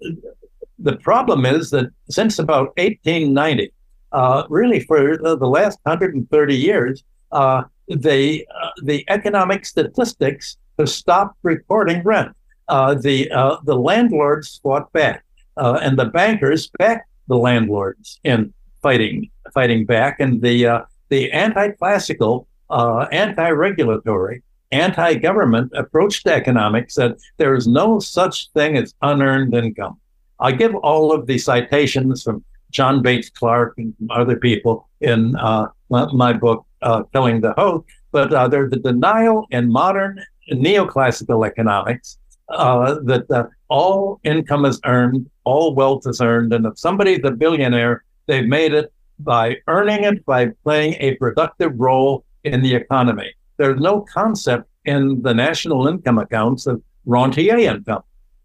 [0.79, 3.73] the problem is that since about 1890,
[4.13, 11.37] uh, really for the last 130 years, uh, the uh, the economic statistics have stopped
[11.43, 12.37] reporting rent.
[12.69, 13.29] Uh, the
[13.65, 15.25] the landlords fought back,
[15.57, 24.43] and the bankers backed the landlords in fighting fighting back, and the the anti-classical, anti-regulatory
[24.73, 29.99] anti government approach to economics that there is no such thing as unearned income.
[30.39, 35.69] I give all of the citations from John Bates Clark and other people in uh,
[35.89, 42.19] my book, uh, Killing the Host, but uh, there's the denial in modern neoclassical economics
[42.49, 47.31] uh, that uh, all income is earned, all wealth is earned, and if somebody's a
[47.31, 53.33] billionaire, they've made it by earning it by playing a productive role in the economy.
[53.57, 58.03] There's no concept in the national income accounts of rentier income.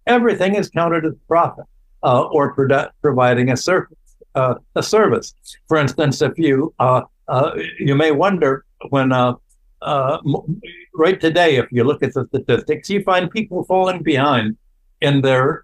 [0.07, 1.65] Everything is counted as profit
[2.03, 3.97] uh, or produ- providing a service.
[4.35, 5.33] Uh, a service.
[5.69, 9.35] For instance, if you uh, uh you may wonder when uh,
[9.81, 10.17] uh,
[10.93, 14.57] right today, if you look at the statistics, you find people falling behind
[14.99, 15.63] in their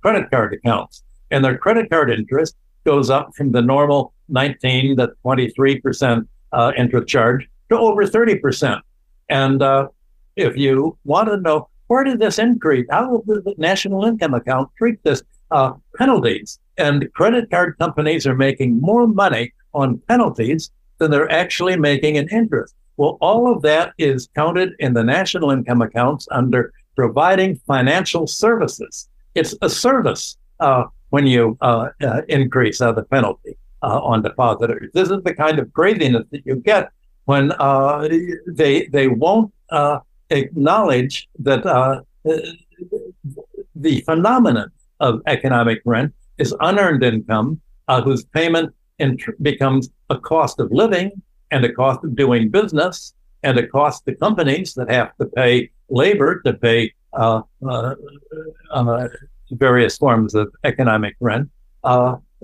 [0.00, 1.02] credit card accounts,
[1.32, 6.28] and their credit card interest goes up from the normal 19 to 23 percent
[6.76, 8.80] interest charge to over 30%.
[9.28, 9.88] And uh,
[10.36, 14.70] if you want to know where did this increase, how will the national income account
[14.78, 15.22] treat this?
[15.50, 16.58] Uh, penalties.
[16.78, 22.26] And credit card companies are making more money on penalties than they're actually making in
[22.30, 22.74] interest.
[22.96, 29.10] Well, all of that is counted in the national income accounts under providing financial services.
[29.34, 34.90] It's a service uh, when you uh, uh increase uh, the penalty uh, on depositors.
[34.94, 36.90] This is the kind of craziness that you get
[37.24, 38.08] when uh,
[38.46, 39.98] they they won't uh,
[40.30, 42.00] acknowledge that uh,
[43.74, 48.74] the phenomenon of economic rent is unearned income uh, whose payment
[49.42, 51.10] becomes a cost of living
[51.50, 55.70] and a cost of doing business and a cost to companies that have to pay
[55.88, 57.42] labor to pay uh,
[59.50, 61.50] various forms of economic rent.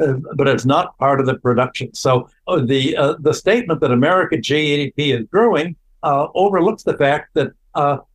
[0.01, 1.93] Uh, but it's not part of the production.
[1.93, 7.35] So uh, the uh, the statement that America GDP is growing uh, overlooks the fact
[7.35, 7.53] that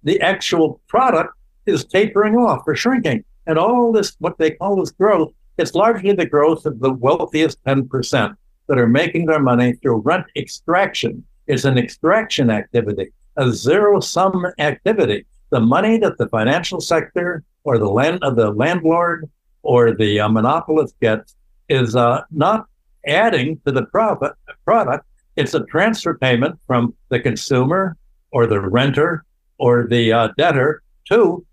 [0.04, 1.34] the actual product
[1.66, 6.14] is tapering off or shrinking, and all this what they call this growth, it's largely
[6.14, 8.34] the growth of the wealthiest ten percent
[8.68, 11.26] that are making their money through rent extraction.
[11.48, 15.26] It's an extraction activity, a zero sum activity.
[15.50, 19.30] The money that the financial sector or the land of the landlord
[19.64, 21.36] or the monopolist gets
[21.74, 22.68] is uh, not
[23.06, 24.34] adding to the profit
[24.64, 25.06] product.
[25.36, 27.98] It's a transfer payment from the consumer
[28.32, 29.26] or the renter
[29.58, 31.46] or the uh, debtor to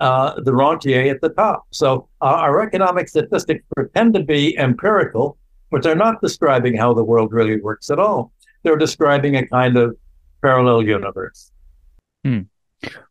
[0.00, 1.66] uh, the rentier at the top.
[1.70, 5.38] So uh, our economic statistics pretend to be empirical,
[5.70, 8.32] but they're not describing how the world really works at all.
[8.62, 9.96] They're describing a kind of
[10.42, 11.52] parallel universe.
[12.24, 12.40] Hmm.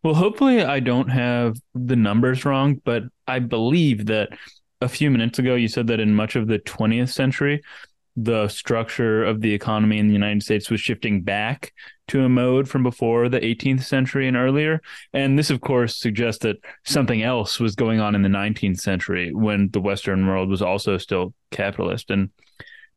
[0.04, 4.30] Well, hopefully, I don't have the numbers wrong, but I believe that
[4.82, 7.62] a few minutes ago, you said that in much of the 20th century,
[8.16, 11.74] the structure of the economy in the United States was shifting back
[12.08, 14.82] to a mode from before the 18th century and earlier.
[15.14, 19.34] And this, of course, suggests that something else was going on in the 19th century
[19.34, 22.10] when the Western world was also still capitalist.
[22.10, 22.30] And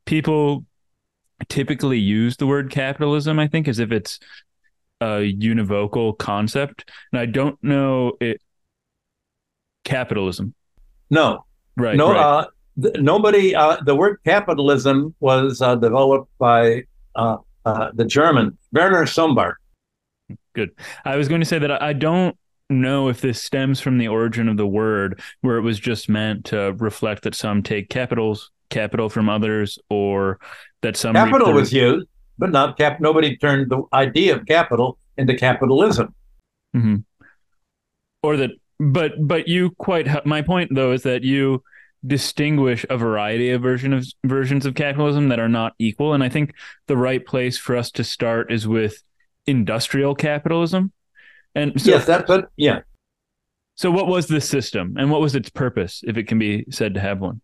[0.07, 0.64] people
[1.49, 4.18] typically use the word capitalism, I think, as if it's
[5.01, 6.90] a univocal concept.
[7.12, 8.40] And I don't know it.
[9.85, 10.55] Capitalism.
[11.11, 11.45] No,
[11.77, 11.97] Right.
[11.97, 12.19] No, right.
[12.19, 12.47] Uh,
[12.81, 13.55] th- nobody.
[13.55, 16.85] Uh, the word capitalism was uh, developed by
[17.17, 19.55] uh, uh, the German Werner Sombart.
[20.55, 20.71] Good.
[21.05, 22.37] I was going to say that I don't
[22.69, 26.47] know if this stems from the origin of the word, where it was just meant
[26.47, 30.39] to reflect that some take capitals capital from others, or
[30.81, 32.07] that some capital was used,
[32.39, 33.01] but not cap.
[33.01, 36.15] Nobody turned the idea of capital into capitalism.
[36.75, 36.97] Mm-hmm.
[38.23, 38.51] Or that,
[38.90, 40.27] but but you quite.
[40.27, 41.62] My point though is that you
[42.05, 46.29] distinguish a variety of version of versions of capitalism that are not equal, and I
[46.29, 46.55] think
[46.88, 49.03] the right place for us to start is with
[49.47, 50.92] industrial capitalism.
[51.55, 52.51] And so, yes, that's what.
[52.57, 52.81] Yeah.
[53.77, 56.95] So, what was this system, and what was its purpose, if it can be said
[56.95, 57.40] to have one?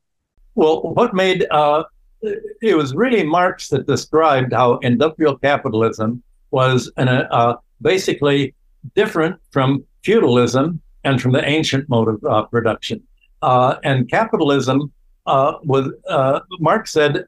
[0.56, 1.84] Well, what made uh,
[2.20, 8.54] it was really Marx that described how industrial capitalism was an, uh, basically
[8.94, 13.02] different from feudalism and from the ancient mode of uh, production.
[13.42, 14.92] Uh, and capitalism
[15.26, 17.24] uh, was, uh, Marx said,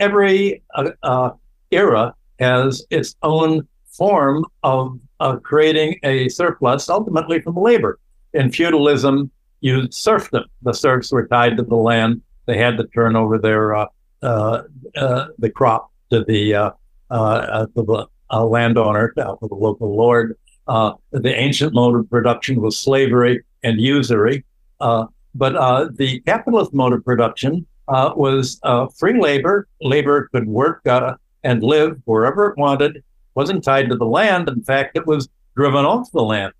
[0.00, 0.62] every
[1.70, 4.98] era has its own form of
[5.42, 7.98] creating a surplus, ultimately from labor.
[8.34, 10.44] In feudalism, you serfdom.
[10.62, 13.86] The serfs were tied to the land they had to turn over their uh,
[14.22, 14.62] uh,
[14.96, 16.70] uh, the crop to the uh,
[17.10, 18.06] uh, to the
[18.44, 20.38] landowner, to the local lord.
[20.66, 24.44] The ancient mode of production was slavery and usury,
[24.78, 28.60] but the capitalist mode of production was
[28.98, 29.68] free labor.
[29.80, 30.82] Labor could work
[31.44, 33.02] and live wherever it wanted.
[33.34, 34.48] wasn't tied to the land.
[34.48, 36.52] In fact, it was driven off the land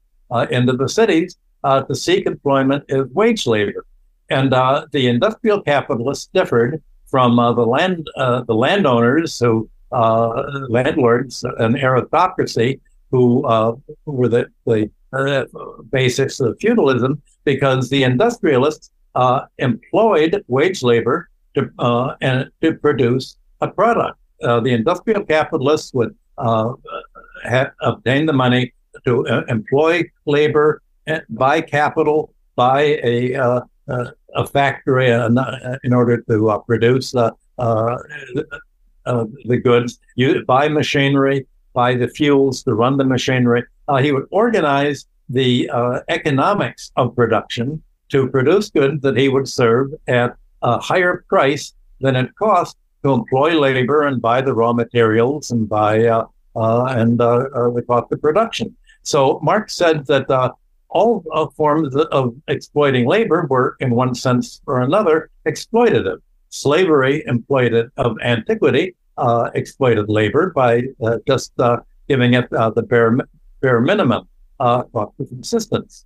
[0.50, 3.84] into the cities to seek employment as wage labor.
[4.28, 10.42] And uh, the industrial capitalists differed from uh, the land uh, the landowners so uh,
[10.68, 15.44] landlords and aristocracy who uh, were the, the uh,
[15.90, 18.90] basics of feudalism because the industrialists
[19.58, 21.70] employed wage labor to
[22.20, 24.18] and to produce a product.
[24.40, 26.14] the industrial capitalists would
[27.44, 28.74] have, obtain the money
[29.06, 30.82] to employ labor,
[31.30, 33.34] buy capital, buy a
[33.88, 35.30] uh, a factory uh,
[35.84, 37.32] in order to uh, produce the
[39.62, 39.98] goods.
[40.16, 41.46] You buy machinery,
[41.80, 43.62] buy the fuels to run the machinery.
[44.04, 45.50] he would organize the
[46.18, 47.68] economics of production
[48.08, 50.30] to produce goods that he would serve at
[50.62, 55.68] a higher price than it cost to employ labor and buy the raw materials and
[55.68, 56.24] buy uh,
[56.56, 58.74] uh, and uh, the cost of production.
[59.02, 60.26] So Marx said that
[60.88, 66.18] all uh, forms of exploiting labor were, in one sense or another, exploitative.
[66.48, 72.70] Slavery employed it of antiquity uh, exploited labor by uh, just uh, giving it uh,
[72.70, 73.16] the bare,
[73.60, 74.28] bare minimum
[74.60, 76.04] uh, of subsistence.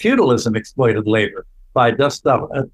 [0.00, 2.24] feudalism exploited labor by just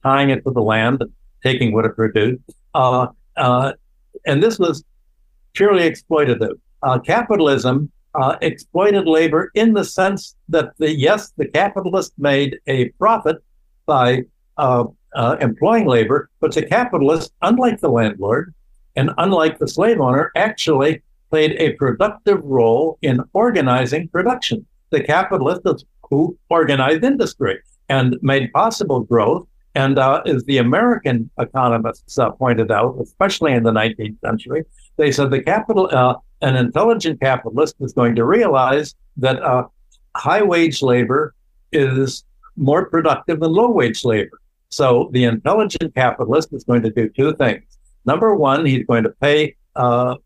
[0.03, 1.11] tying it to the land and
[1.43, 2.43] taking what it produced.
[2.75, 4.85] and this was
[5.55, 6.57] purely exploitative.
[7.05, 7.91] capitalism
[8.41, 13.39] exploited labor in the sense that the yes, the capitalist made a profit
[13.87, 14.23] by
[15.15, 18.55] uh, employing labor, but the capitalist, unlike the landlord
[18.97, 24.67] and unlike the slave owner, actually played a productive role in organizing production.
[24.91, 29.47] The capitalist is who organized industry and made possible growth.
[29.75, 34.65] And uh, as the American economists uh, pointed out, especially in the 19th century,
[34.99, 39.65] they said the capital uh, an intelligent capitalist is going to realize that uh,
[40.17, 41.35] high wage labor
[41.71, 42.25] is
[42.57, 44.39] more productive than low wage labor.
[44.69, 47.63] So the intelligent capitalist is going to do two things.
[48.05, 50.17] Number one, he's going to pay uh,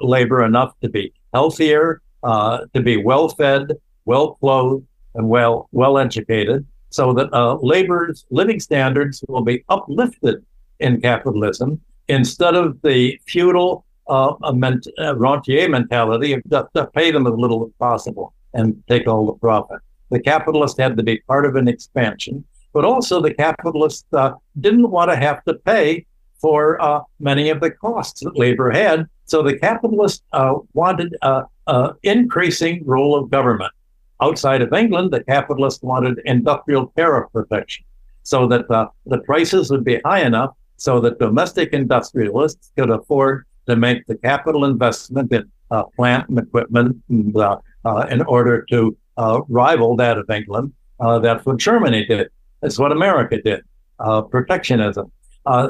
[0.00, 3.72] labor enough to be healthier, uh, to be well fed,
[4.04, 10.44] well clothed, and well well educated, so that uh, labor's living standards will be uplifted
[10.78, 17.10] in capitalism instead of the feudal uh, ment- a rentier mentality of just, just pay
[17.10, 19.78] them as little as possible and take all the profit.
[20.10, 24.90] The capitalist had to be part of an expansion, but also the capitalist uh, didn't
[24.90, 26.06] want to have to pay
[26.40, 29.06] for uh, many of the costs that labor had.
[29.26, 33.72] So the capitalist uh, wanted an increasing role of government.
[34.22, 37.84] Outside of England, the capitalist wanted industrial tariff protection
[38.22, 43.46] so that uh, the prices would be high enough so that domestic industrialists could afford
[43.66, 48.62] to make the capital investment in uh, plant and equipment and, uh, uh in order
[48.62, 50.72] to uh, rival that of England.
[50.98, 52.28] Uh, that's what Germany did.
[52.60, 53.62] That's what America did.
[54.30, 55.10] protectionism.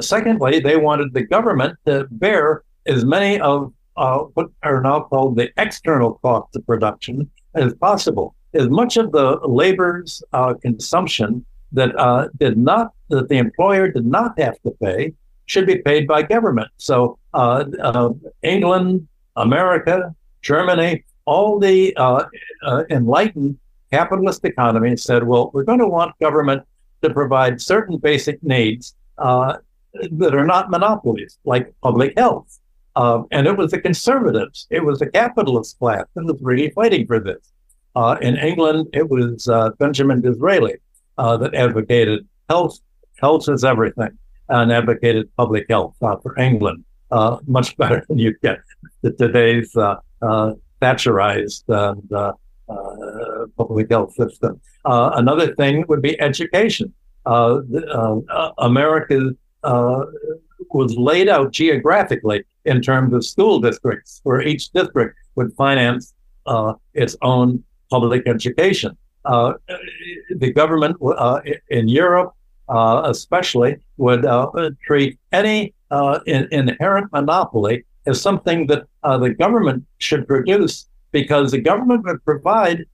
[0.01, 5.51] Secondly, they wanted the government to bear as many of what are now called the
[5.57, 8.35] external costs of production as possible.
[8.55, 10.23] As much of the labor's
[10.63, 15.13] consumption that did not that the employer did not have to pay
[15.47, 16.69] should be paid by government.
[16.79, 18.11] So uh, uh,
[18.43, 19.07] England,
[19.37, 22.25] America, Germany, all the uh,
[22.63, 23.59] uh enlightened
[23.93, 26.63] capitalist economies said, well, we're going to want government
[27.03, 29.57] to provide certain basic needs uh,
[29.95, 32.59] that are not monopolies, like public health.
[32.97, 37.07] Uh, and it was the conservatives, it was the capitalist class that was really fighting
[37.07, 37.53] for this.
[37.95, 40.77] Uh, in England, it was uh, Benjamin Disraeli
[41.19, 42.79] uh, that advocated health.
[43.19, 44.17] Health is everything,
[44.49, 46.85] and advocated public health uh, for England.
[47.47, 48.59] much better than you get
[49.03, 49.73] today's
[50.83, 51.65] Thatcherized
[53.57, 54.61] public health system.
[54.85, 56.93] another thing would be education.
[59.63, 60.13] America
[60.73, 66.15] was laid out geographically in terms of school districts, where each district would finance
[66.47, 68.97] uh, its own public education.
[69.25, 69.55] Uh,
[70.37, 72.33] the government uh, in Europe,
[72.69, 74.51] uh, especially, would uh,
[74.87, 81.61] treat any uh, in, inherent monopoly as something that the government should produce because the
[81.61, 82.85] government would provide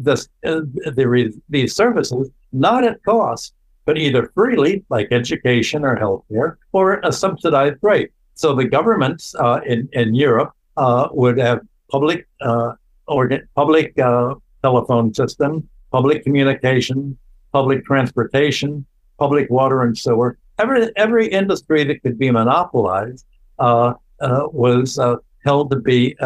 [0.00, 7.00] this, the, these services not at cost, but either freely, like education or healthcare, or
[7.04, 8.10] a subsidized rate.
[8.34, 11.60] So the governments uh, in in Europe uh, would have
[11.90, 12.72] public uh,
[13.06, 17.16] organ, public uh, telephone system, public communication,
[17.52, 18.84] public transportation,
[19.18, 20.38] public water and sewer.
[20.58, 23.26] Every every industry that could be monopolized
[23.58, 24.98] uh, uh, was
[25.44, 26.16] held to be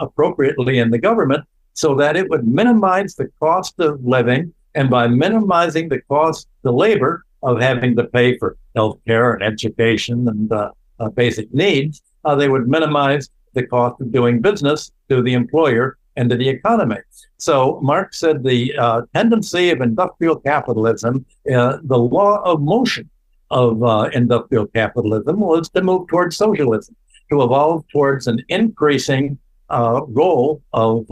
[0.00, 1.44] appropriately in the government,
[1.74, 6.72] so that it would minimize the cost of living, and by minimizing the cost, the
[6.72, 10.70] labor of having to pay for health care and education and uh,
[11.14, 16.30] basic needs, uh, they would minimize the cost of doing business to the employer and
[16.30, 16.96] to the economy.
[17.38, 23.08] So Marx said the uh, tendency of industrial capitalism, uh, the law of motion
[23.50, 26.96] of uh, industrial capitalism was to move towards socialism,
[27.30, 29.38] to evolve towards an increasing
[29.70, 31.06] uh, role of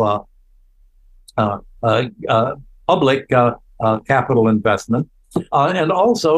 [2.93, 3.21] public
[4.15, 5.05] capital investment.
[5.53, 6.33] and also,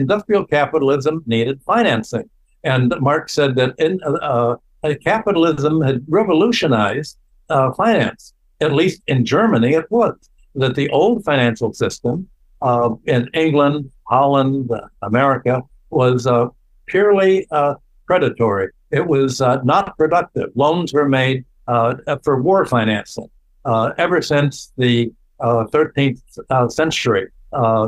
[0.00, 2.26] industrial capitalism needed financing.
[2.64, 7.18] And Marx said that in, uh, uh, capitalism had revolutionized
[7.50, 8.32] uh, finance.
[8.60, 10.14] At least in Germany, it was
[10.54, 12.28] that the old financial system
[12.62, 14.70] uh, in England, Holland,
[15.02, 16.48] America was uh,
[16.86, 17.74] purely uh,
[18.06, 18.70] predatory.
[18.90, 20.50] It was not productive.
[20.54, 21.44] Loans were made
[22.22, 23.28] for war financing.
[23.98, 27.28] ever since the 13th century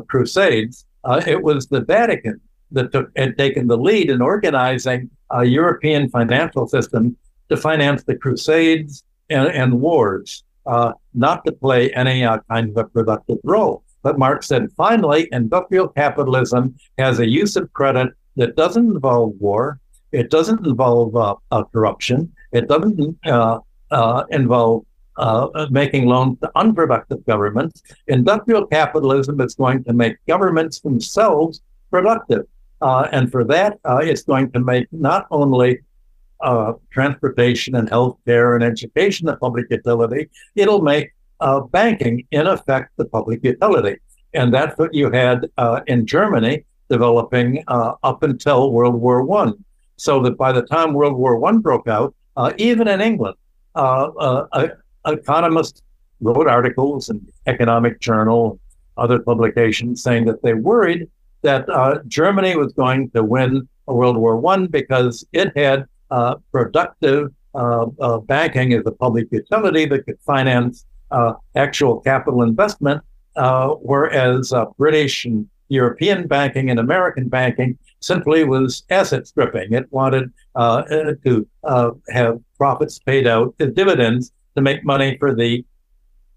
[0.09, 0.87] Crusades,
[1.27, 2.41] it was the Vatican
[2.73, 7.17] that took, had taken the lead in organizing a European financial system
[7.49, 12.77] to finance the Crusades and, and wars, uh, not to play any uh, kind of
[12.77, 13.83] a productive role.
[14.03, 19.81] But Marx said, finally, industrial capitalism has a use of credit that doesn't involve war,
[20.13, 23.59] it doesn't involve uh, uh corruption, it doesn't uh,
[25.19, 27.83] uh, making loans to unproductive governments.
[28.07, 32.45] Industrial capitalism is going to make governments themselves productive.
[32.81, 35.81] Uh, and for that, uh, it's going to make not only
[36.41, 42.91] uh, transportation and healthcare and education a public utility, it'll make uh, banking, in effect,
[42.97, 43.97] the public utility.
[44.35, 49.65] And that's what you had uh, in Germany developing uh, up until World War One.
[49.99, 52.15] So that by the time World War One broke out,
[52.59, 53.37] even in England,
[55.07, 55.83] economists
[56.21, 58.59] wrote articles in Economic Journal,
[58.97, 61.09] other publications saying that they worried
[61.43, 67.33] that uh, Germany was going to win World War One because it had uh, productive
[67.55, 73.03] uh, uh, banking as a public utility that could finance uh, actual capital investment,
[73.81, 79.73] whereas British and European banking and American banking simply was asset stripping.
[79.73, 81.49] It wanted to
[82.09, 85.65] have profits paid out as dividends to make money for the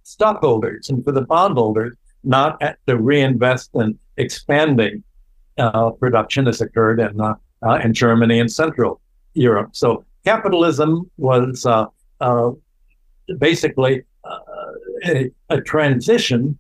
[0.03, 5.03] stockholders and for the bondholders, not to reinvest in expanding
[5.57, 9.01] uh, production has occurred in uh, uh, in Germany and Central
[9.33, 9.71] Europe.
[9.73, 11.87] So capitalism was uh,
[12.21, 12.51] uh,
[13.37, 14.39] basically uh,
[15.05, 16.57] a, a, transition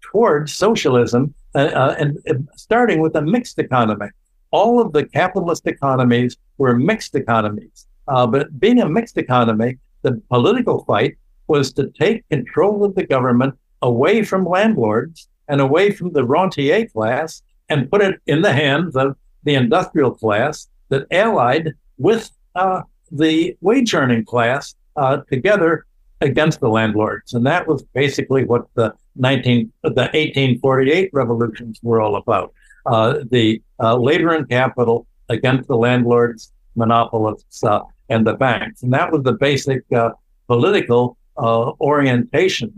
[0.00, 4.08] towards socialism, and, and starting with a mixed economy.
[4.50, 10.84] All of the capitalist economies were mixed economies, but being a mixed economy, the political
[10.84, 16.24] fight was to take control of the government away from landlords and away from the
[16.24, 22.30] rentier class and put it in the hands of the industrial class that allied with
[22.54, 25.86] uh, the wage earning class uh, together
[26.20, 27.34] against the landlords.
[27.34, 32.52] And that was basically what the 19, the 1848 revolutions were all about.
[32.86, 37.80] Uh, the uh, labor and capital against the landlords, monopolists, uh,
[38.12, 38.82] and the banks.
[38.82, 40.10] And that was the basic uh,
[40.46, 42.70] political orientation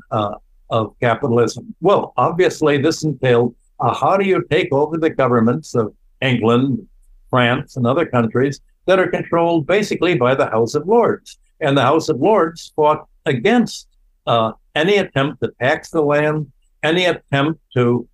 [0.70, 1.74] of capitalism?
[1.80, 6.86] Well, obviously, this entailed uh, how do you take over the governments of England,
[7.28, 11.38] France, and other countries that are controlled basically by the House of Lords?
[11.60, 13.88] And the House of Lords fought against
[14.26, 16.50] uh, any attempt to tax the land,
[16.82, 18.08] any attempt to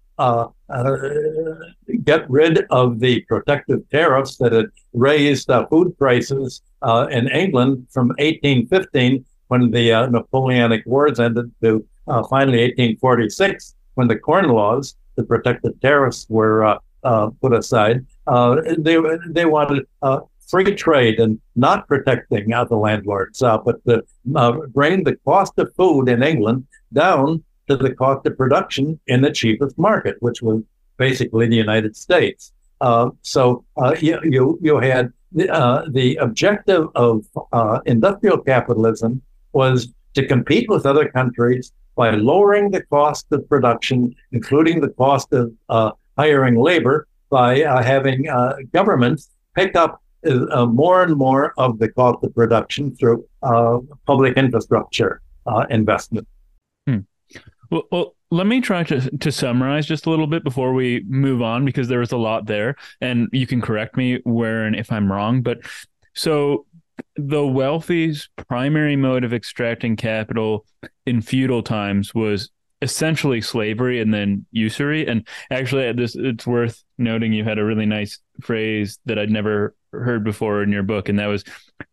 [0.70, 0.96] uh,
[2.04, 7.86] get rid of the protective tariffs that had raised uh, food prices uh, in England
[7.90, 14.48] from 1815, when the uh, Napoleonic Wars ended, to uh, finally 1846, when the Corn
[14.48, 16.78] Laws, the protective tariffs, were
[17.40, 18.06] put aside.
[18.78, 18.96] they
[19.28, 19.86] they wanted
[20.48, 24.02] free trade and not protecting the landlords, but to
[24.68, 29.30] bring the cost of food in England down to the cost of production in the
[29.30, 30.62] cheapest market, which was
[30.96, 32.52] basically the United States.
[32.80, 35.12] Uh, so uh, you, you, you had
[35.48, 42.70] uh, the objective of uh, industrial capitalism was to compete with other countries by lowering
[42.70, 48.26] the cost of production, including the cost of uh, hiring labor, by uh, having
[48.72, 53.24] governments pick up more and more of the cost of production through
[54.06, 55.22] public infrastructure
[55.68, 56.26] investment.
[57.70, 61.42] Well, well, let me try to to summarize just a little bit before we move
[61.42, 64.92] on because there was a lot there, and you can correct me where and if
[64.92, 65.42] I'm wrong.
[65.42, 65.60] But
[66.14, 66.66] so
[67.16, 70.66] the wealthy's primary mode of extracting capital
[71.06, 72.50] in feudal times was
[72.82, 75.06] essentially slavery and then usury.
[75.06, 79.30] And actually, uh, this it's worth noting you had a really nice phrase that I'd
[79.30, 81.44] never heard before in your book, and that was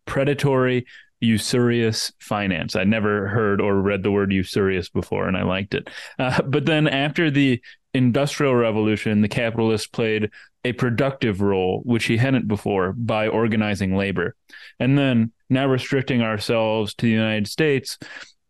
[0.06, 0.86] predatory
[1.20, 2.76] usurious finance.
[2.76, 5.88] I'd never heard or read the word usurious before, and I liked it.
[6.18, 7.60] Uh, but then after the
[7.94, 10.30] Industrial Revolution, the capitalist played
[10.64, 14.34] a productive role, which he hadn't before, by organizing labor.
[14.78, 17.98] And then now restricting ourselves to the United States,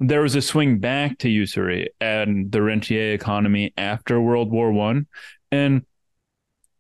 [0.00, 5.06] there was a swing back to usury and the rentier economy after World War One.
[5.50, 5.84] And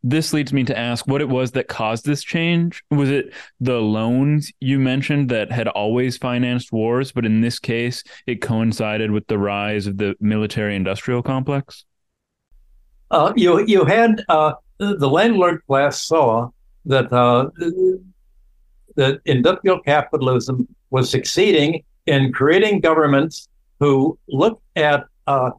[0.02, 2.82] this leads me to ask what it was that caused this change.
[2.90, 8.04] Was it the loans you mentioned that had always financed wars, but in this case,
[8.26, 11.84] it coincided with the rise of the military industrial complex?
[13.10, 16.50] Uh, you you had uh, the landlord class saw
[16.84, 17.48] that uh,
[18.96, 23.48] that industrial capitalism was succeeding in creating governments
[23.80, 25.50] who looked at uh,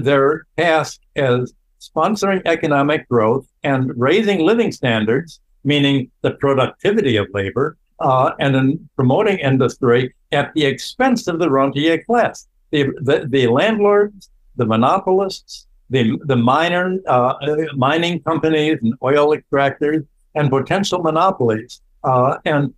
[0.00, 1.52] their task as
[1.88, 8.88] sponsoring economic growth and raising living standards, meaning the productivity of labor, uh, and then
[8.96, 12.48] promoting industry at the expense of the rentier class.
[12.70, 17.34] The, the, the landlords, the monopolists, the, the miner, uh,
[17.76, 21.80] mining companies and oil extractors, and potential monopolies.
[22.02, 22.74] Uh, and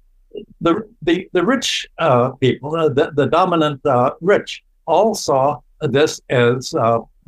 [0.61, 6.21] the, the, the rich uh, people, uh, the, the dominant uh, rich, all saw this
[6.29, 6.75] as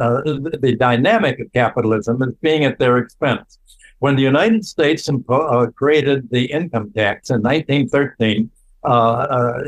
[0.01, 0.23] uh,
[0.61, 3.59] the dynamic of capitalism as being at their expense.
[4.01, 8.51] When the United States uh, created the income tax in 1913,
[8.85, 9.63] uh, uh,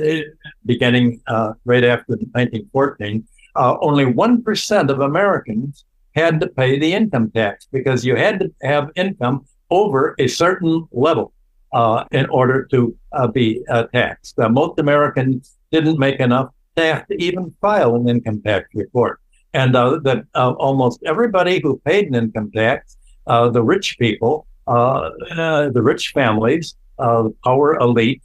[0.64, 3.26] beginning uh, right after 1914,
[3.57, 8.91] only 1% of Americans had to pay the income tax because you had to have
[8.95, 11.33] income over a certain level
[11.72, 14.39] uh, in order to uh, be uh, taxed.
[14.39, 19.20] most Americans didn't make enough to even file an income tax report
[19.53, 22.96] and uh, that uh, almost everybody who paid an income tax,
[23.26, 28.22] uh, the rich people, uh, uh, the rich families, uh, the power elite,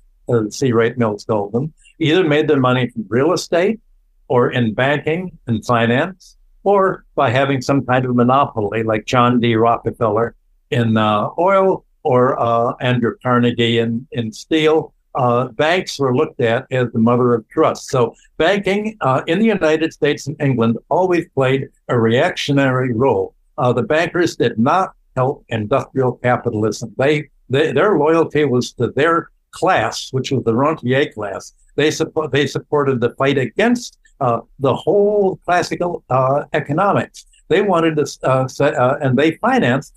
[0.49, 0.71] C.
[0.71, 3.79] Wright Mills told them, either made their money from real estate
[4.27, 9.55] or in banking and finance, or by having some kind of monopoly like John D.
[9.55, 10.35] Rockefeller
[10.71, 16.99] in oil or Andrew Carnegie in, in steel uh, banks were looked at as the
[16.99, 17.89] mother of trust.
[17.89, 23.33] So banking uh, in the United States and England always played a reactionary role.
[23.57, 26.93] Uh, the bankers did not help industrial capitalism.
[26.97, 31.53] They, they, their loyalty was to their class, which was the rentier class.
[31.75, 37.25] They support they supported the fight against uh, the whole classical uh, economics.
[37.47, 39.93] They wanted to, uh, uh, and they financed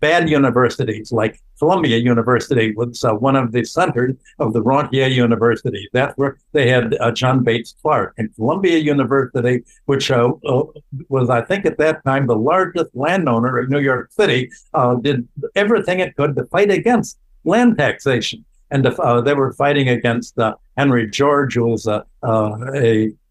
[0.00, 5.88] bad universities like Columbia University was uh, one of the centers of the Rentier University.
[5.92, 8.14] That's where they had uh, John Bates Clark.
[8.18, 10.64] And Columbia University, which uh, uh
[11.08, 15.26] was, I think, at that time the largest landowner in New York City, uh, did
[15.54, 18.44] everything it could to fight against land taxation.
[18.70, 20.36] And uh, they were fighting against
[20.76, 22.04] Henry George, who was a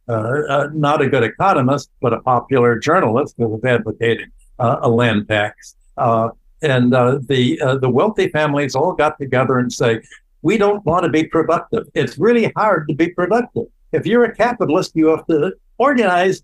[0.07, 5.75] not a good economist, but a popular journalist who was advocating a land tax.
[6.65, 10.01] And uh, the uh, the wealthy families all got together and say,
[10.41, 11.83] we don't want to be productive.
[11.93, 13.67] It's really hard to be productive.
[13.91, 16.41] If you're a capitalist, you have to organize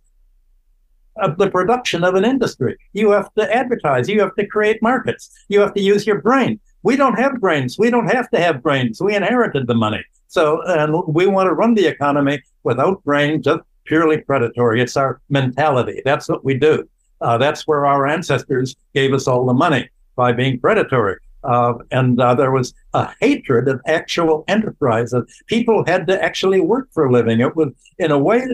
[1.20, 2.78] uh, the production of an industry.
[2.94, 4.08] You have to advertise.
[4.08, 5.32] You have to create markets.
[5.50, 6.60] You have to use your brain.
[6.84, 7.80] We don't have brains.
[7.80, 9.02] We don't have to have brains.
[9.02, 10.04] We inherited the money.
[10.28, 14.82] So, and we want to run the economy without brains, just purely predatory.
[14.82, 16.02] It's our mentality.
[16.06, 16.88] That's what we do.
[17.22, 21.18] Uh, that's where our ancestors gave us all the money by being predatory.
[21.44, 25.14] Uh, and uh, there was a hatred of actual enterprise.
[25.48, 27.40] People had to actually work for a living.
[27.40, 28.48] It was, in a way,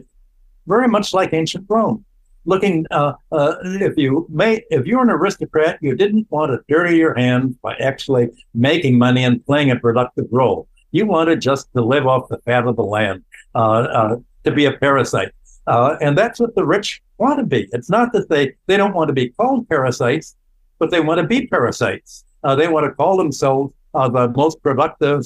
[0.67, 2.05] very much like ancient Rome.
[2.45, 6.95] Looking, uh, uh, if you may, if you're an aristocrat, you didn't want to dirty
[6.95, 10.69] your hands by actually making money and playing a productive role.
[10.91, 14.71] You wanted just to live off the fat of the land, uh, to be a
[14.71, 15.33] parasite.
[15.67, 17.67] and that's what the rich want to be.
[17.73, 20.37] It's not that they, they don't want to be called parasites,
[20.79, 22.23] but they want to be parasites.
[22.43, 25.25] Uh, they want to call themselves uh, the most productive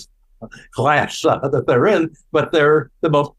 [0.72, 3.32] class uh, that they're in, but they're the most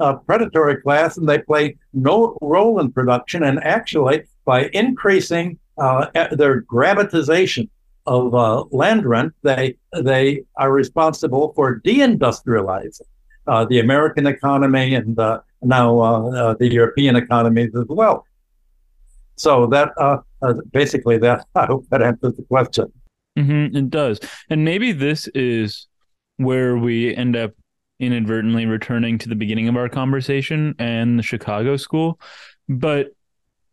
[0.00, 3.42] uh, predatory class, and they play no role in production.
[3.42, 7.68] And actually, by increasing uh, their gravitization
[8.06, 13.02] of uh, land rent, they they are responsible for deindustrializing
[13.68, 15.16] the American economy and
[15.62, 18.24] now the European economies as well.
[19.36, 19.92] So that
[20.72, 22.92] basically that I hope that answers the question.
[23.38, 24.20] Mm-hmm, it does.
[24.50, 25.86] And maybe this is
[26.36, 27.52] where we end up
[28.00, 32.20] inadvertently returning to the beginning of our conversation and the Chicago school.
[32.68, 33.08] But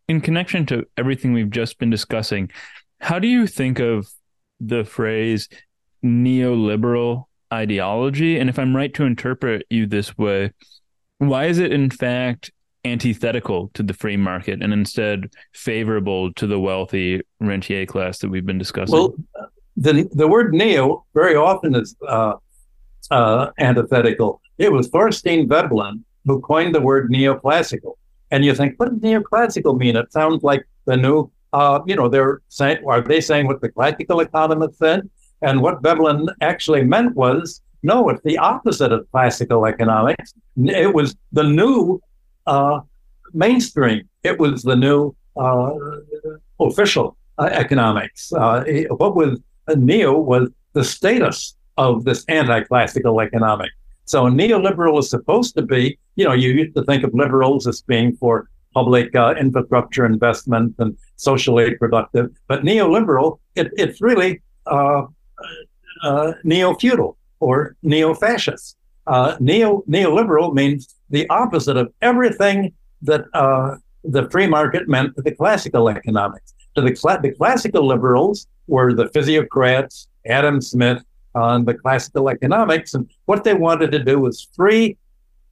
[0.08, 2.50] in connection to everything we've just been discussing,
[3.00, 4.08] how do you think of
[4.60, 5.48] the phrase
[6.04, 8.38] neoliberal ideology?
[8.38, 10.52] And if I'm right to interpret you this way,
[11.18, 12.50] why is it in fact
[12.86, 18.46] antithetical to the free market and instead favorable to the wealthy rentier class that we've
[18.46, 18.94] been discussing?
[18.94, 19.14] Well,
[19.76, 22.34] the the word neo very often is uh,
[23.10, 24.40] uh, antithetical.
[24.58, 27.94] It was Thorstein Veblen who coined the word neoclassical.
[28.30, 29.96] And you think, what does neoclassical mean?
[29.96, 33.68] It sounds like the new, uh, you know, they're saying, are they saying what the
[33.68, 35.08] classical economists said?
[35.42, 40.34] And what Veblen actually meant was, no, it's the opposite of classical economics.
[40.56, 42.00] It was the new
[42.46, 42.80] uh,
[43.32, 44.08] mainstream.
[44.22, 45.70] It was the new uh,
[46.60, 48.32] official uh, economics.
[48.32, 48.64] Uh,
[48.96, 49.38] what was
[49.76, 53.70] neo was the status of this anti-classical economic.
[54.04, 57.82] So neoliberal is supposed to be, you know, you used to think of liberals as
[57.82, 65.02] being for public uh, infrastructure investment and socially productive, but neoliberal, it, it's really uh,
[66.02, 68.76] uh, neo-feudal or neo-fascist.
[69.06, 75.22] Uh, neo neoliberal means the opposite of everything that uh, the free market meant to
[75.22, 76.54] the classical economics.
[76.74, 81.02] To the, cl- the classical liberals, were the physiocrats, Adam Smith,
[81.34, 82.94] on the classical economics.
[82.94, 84.96] And what they wanted to do was free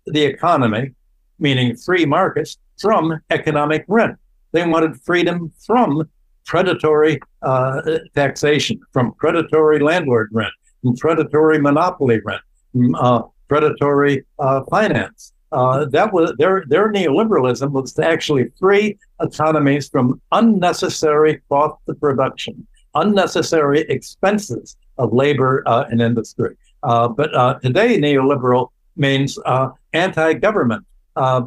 [0.07, 0.93] the economy,
[1.39, 4.19] meaning free markets, from economic rent.
[4.53, 6.09] They wanted freedom from
[6.45, 7.81] predatory uh,
[8.15, 10.53] taxation, from predatory landlord rent,
[10.83, 12.43] from predatory monopoly rent,
[12.73, 15.33] from uh, predatory uh, finance.
[15.55, 21.99] Uh, that was their their neoliberalism was to actually free economies from unnecessary cost of
[22.01, 26.57] production unnecessary expenses of labor uh, and industry.
[26.83, 30.85] Uh, but uh, today, neoliberal means uh, anti government.
[31.17, 31.43] Uh,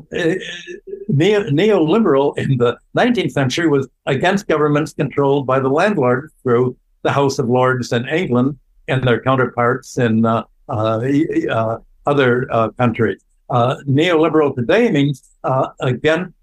[1.10, 7.12] neo- neoliberal in the 19th century was against governments controlled by the landlord through the
[7.12, 11.82] House of Lords in England and their counterparts in other
[12.78, 13.24] countries.
[13.51, 15.29] Neoliberal today means
[15.79, 16.33] again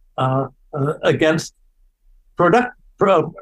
[1.03, 1.55] against
[2.37, 2.75] product.
[2.97, 3.35] Pro,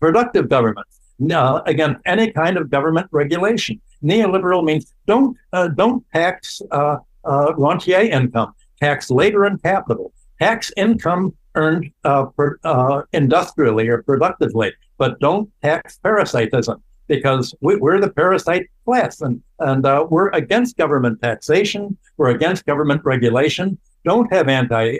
[0.00, 0.86] productive government.
[1.30, 3.80] Uh, again, any kind of government regulation.
[4.02, 10.72] Neoliberal means don't uh, don't tax uh, uh rentier income, tax labor and capital, tax
[10.78, 18.00] income earned uh, per, uh, industrially or productively, but don't tax parasitism because we, are
[18.00, 21.98] the parasite class and and we're against government taxation.
[22.16, 23.76] We're against government regulation.
[24.04, 24.96] Don't have anti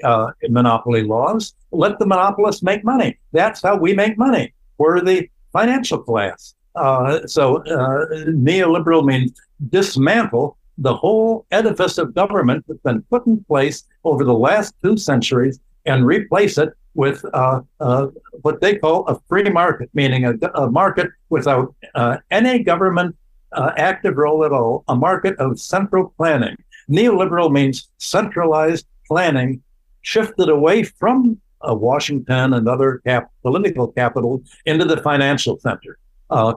[0.48, 1.54] monopoly laws.
[1.70, 3.18] Let the monopolists make money.
[3.32, 6.54] That's how we make money We're the financial class.
[6.74, 8.06] Uh, so uh,
[8.48, 9.32] neoliberal means
[9.70, 14.96] dismantle the whole edifice of government that's been put in place over the last two
[14.96, 18.08] centuries and replace it with uh, uh
[18.42, 23.16] what they call a free market, meaning a, a market without uh, any government
[23.52, 26.56] uh, active role at all, a market of central planning.
[26.88, 29.62] Neoliberal means centralized planning
[30.02, 35.98] shifted away from uh, Washington and other cap- political capitals into the financial center,
[36.30, 36.54] uh,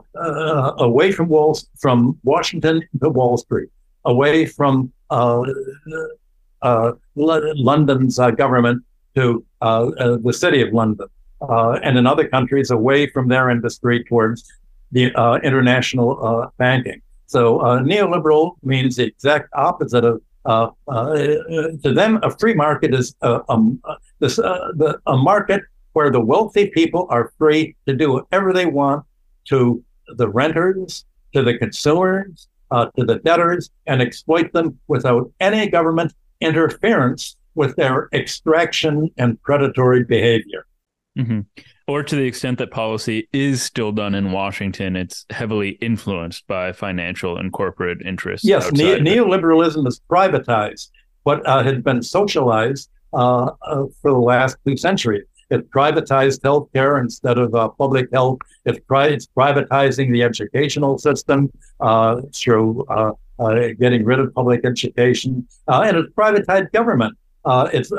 [0.77, 3.69] away from Wall from Washington to Wall Street,
[4.05, 4.91] away from
[7.15, 8.83] London's government
[9.15, 11.07] to uh, uh, the city of London,
[11.41, 14.51] uh, and in other countries away from their industry towards
[14.91, 17.01] the uh, international uh, banking.
[17.25, 22.19] So neoliberal means the exact opposite of to them.
[22.21, 23.81] A free market is a, um,
[24.21, 29.03] a market where the wealthy people are free to do whatever they want
[29.45, 35.67] to the renters, to the consumers, uh, to the debtors, and exploit them without any
[35.67, 40.65] government interference with their extraction and predatory behavior.
[41.17, 41.41] Mm-hmm.
[41.87, 46.71] Or to the extent that policy is still done in Washington, it's heavily influenced by
[46.71, 48.47] financial and corporate interests.
[48.47, 50.89] Yes, ne- neoliberalism is privatized
[51.23, 55.25] what uh, had been socialized uh, uh, for the last two centuries.
[55.49, 58.39] It privatized healthcare instead of uh, public health.
[58.65, 64.63] It's, pri- it's, privatizing the educational system uh, through uh, uh getting rid of public
[64.65, 67.17] education, uh, and it's privatized government.
[67.45, 67.89] Uh, it's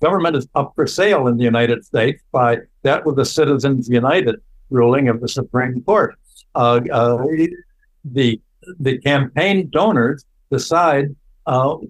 [0.00, 4.36] government is up for sale in the United States by that with the Citizens United
[4.70, 6.16] ruling of the Supreme Court.
[6.54, 8.40] the
[8.80, 11.14] the campaign donors decide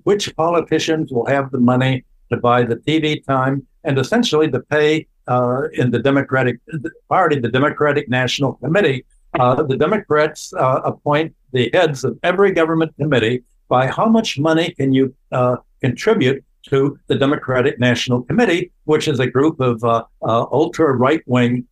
[0.04, 5.06] which politicians will have the money to buy the TV time and essentially to pay
[5.28, 6.60] uh, in the Democratic
[7.08, 9.04] Party, the Democratic National Committee,
[9.38, 14.72] uh, the Democrats uh, appoint the heads of every government committee by how much money
[14.72, 20.04] can you uh, contribute to the Democratic National Committee, which is a group of uh,
[20.22, 21.66] uh, ultra right wing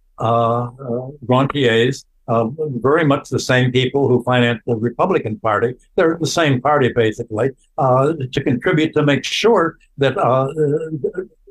[1.26, 5.74] rentiers uh, very much the same people who finance the Republican Party.
[5.96, 10.48] They're the same party, basically, uh, to contribute to make sure that uh,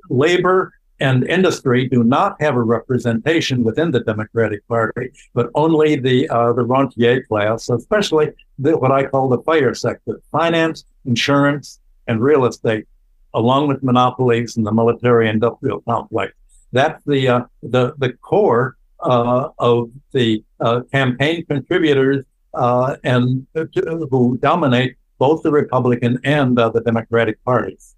[0.10, 6.30] labor and industry do not have a representation within the Democratic Party, but only the
[6.30, 12.22] uh, the rentier class, especially the, what I call the fire sector: finance, insurance, and
[12.22, 12.86] real estate,
[13.34, 16.34] along with monopolies and the military-industrial complex.
[16.72, 24.38] That's the uh, the the core uh, of the uh, campaign contributors uh, and who
[24.38, 27.94] dominate both the Republican and the Democratic parties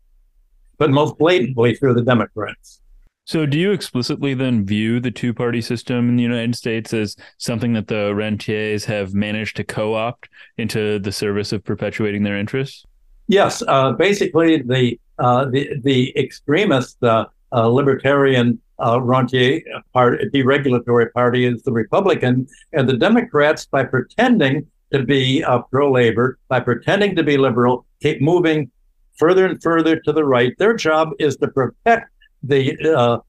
[0.78, 2.82] but most blatantly through the Democrats.
[3.28, 7.16] So, do you explicitly then view the two party system in the United States as
[7.40, 12.38] something that the rentiers have managed to co opt into the service of perpetuating their
[12.38, 12.86] interests?
[13.28, 13.64] Yes.
[13.68, 19.62] Uh, basically, the, uh, the, the extremist uh, uh libertarian uh, rentier
[19.94, 25.92] party, deregulatory party is the Republican, and the Democrats, by pretending to be uh, pro
[25.92, 28.70] labor, by pretending to be liberal, keep moving
[29.18, 30.54] further and further to the right.
[30.58, 32.12] Their job is to protect
[32.44, 33.20] the uh,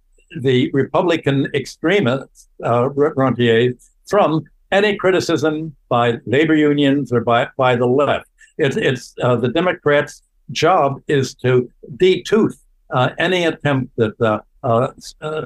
[0.40, 7.86] the Republican extremists, uh, rentiers, from any criticism by labor unions or by by the
[7.86, 8.26] left.
[8.58, 12.56] It's it's uh, the Democrats' job is to detooth
[12.90, 15.42] uh, any attempt at uh, uh, uh,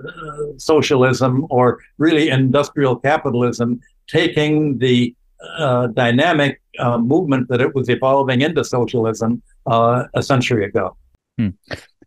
[0.57, 5.14] socialism or really industrial capitalism taking the
[5.59, 10.96] uh, dynamic uh, movement that it was evolving into socialism a century ago.
[11.38, 11.51] Hmm.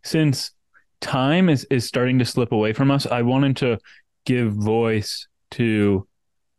[0.02, 0.50] Since
[1.00, 3.78] time is, is starting to slip away from us, I wanted to
[4.26, 6.06] give voice to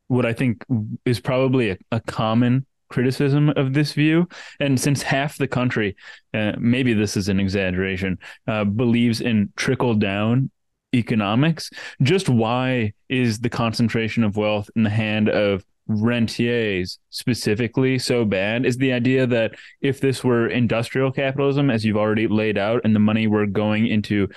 [0.08, 0.64] what I think
[1.06, 2.66] is probably a, a common
[2.96, 4.26] criticism of this view.
[4.62, 5.98] And since half the country,
[6.34, 8.18] uh, maybe this is an exaggeration,
[8.48, 10.50] uh, believes in trickle down
[10.94, 11.70] economics,
[12.02, 18.66] just why is the concentration of wealth in the hand of rentiers specifically so bad
[18.66, 22.96] is the idea that if this were industrial capitalism, as you've already laid out, and
[22.96, 24.30] the money were going into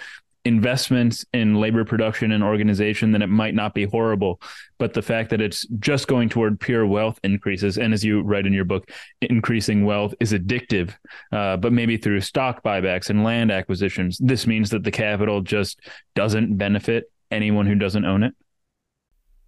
[0.44, 4.40] investments in labor production and organization, then it might not be horrible.
[4.78, 8.46] But the fact that it's just going toward pure wealth increases, and as you write
[8.46, 10.94] in your book, increasing wealth is addictive,
[11.32, 15.80] uh, but maybe through stock buybacks and land acquisitions, this means that the capital just
[16.14, 18.34] doesn't benefit anyone who doesn't own it.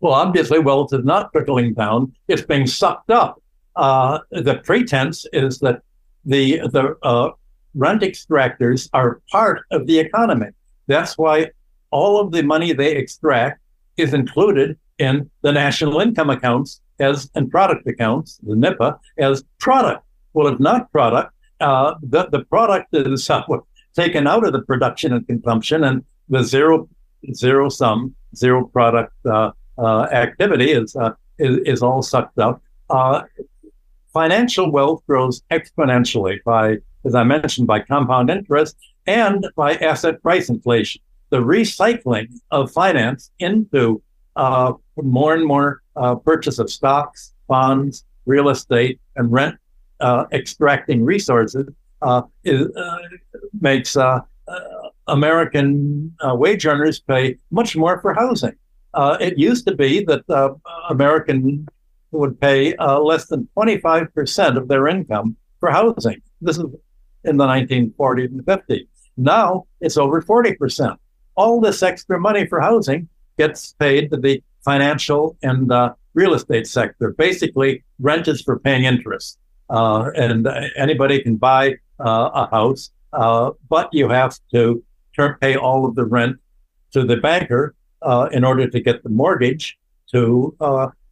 [0.01, 3.43] Well, obviously, wealth is not trickling down; it's being sucked up.
[3.76, 5.82] Uh, the pretense is that
[6.24, 7.30] the the uh,
[7.74, 10.49] rent extractors are part of the economy.
[10.95, 11.36] That's why
[11.91, 13.57] all of the money they extract
[13.97, 14.68] is included
[14.99, 18.88] in the national income accounts as and product accounts, the NIPA,
[19.18, 20.03] as product.
[20.34, 21.30] Well, it's not product.
[21.68, 23.43] Uh, the the product is uh,
[24.03, 26.88] taken out of the production and consumption, and the zero
[27.34, 32.62] zero sum zero product uh, uh, activity is, uh, is, is all sucked up.
[32.88, 33.22] Uh,
[34.12, 38.76] financial wealth grows exponentially by, as I mentioned, by compound interest
[39.07, 41.01] and by asset price inflation.
[41.30, 44.03] The recycling of finance into
[44.36, 49.57] uh, more and more uh, purchase of stocks, bonds, real estate, and rent
[50.01, 51.68] uh, extracting resources
[52.03, 52.98] uh, is, uh,
[53.61, 54.20] makes uh,
[55.07, 58.55] American wage earners pay much more for housing.
[59.20, 60.22] it used to be that
[60.88, 61.68] American
[62.12, 66.22] would pay less than 25% of their income for housing.
[66.40, 66.64] This is
[67.25, 68.87] in the 1940s and 50s.
[69.16, 70.97] Now it's over 40%.
[71.35, 73.09] All this extra money for housing
[73.39, 77.12] gets paid to the financial and uh, real estate sector.
[77.12, 79.39] Basically, rent is for paying interest.
[79.68, 84.83] Uh, and anybody can buy uh, a house, uh, but you have to
[85.41, 86.37] pay all of the rent
[86.91, 89.79] to the banker uh, in order to get the mortgage
[90.11, 90.57] to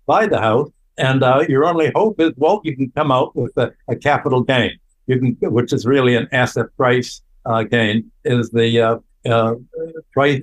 [0.07, 0.71] buy the house.
[0.97, 4.77] And your only hope is, well, you can come out with a, a capital gain
[5.09, 8.99] you can, which is really an asset price uh, gain, is the uh,
[9.29, 9.55] uh,
[10.13, 10.43] price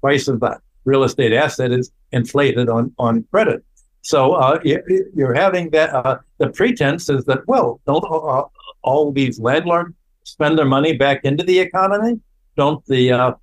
[0.00, 3.62] price of that real estate asset is inflated on on credit.
[4.02, 4.60] So uh,
[5.14, 5.94] you're having that.
[5.94, 8.44] Uh, the pretense is that well, don't uh,
[8.82, 12.18] all these landlords spend their money back into the economy?
[12.56, 13.36] Don't the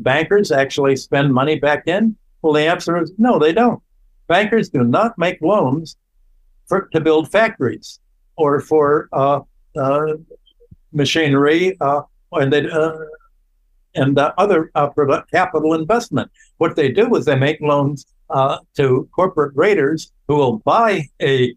[0.00, 2.16] bankers actually spend money back in?
[2.42, 3.80] Well, the answer is no, they don't.
[4.26, 5.96] Bankers do not make loans
[6.66, 8.00] for to build factories
[8.38, 9.40] or for uh,
[9.76, 10.14] uh,
[10.92, 12.66] machinery uh, and they,
[13.94, 14.70] and other
[15.30, 16.30] capital investment.
[16.58, 18.06] What they do is they make loans
[18.76, 21.54] to corporate raiders who will buy a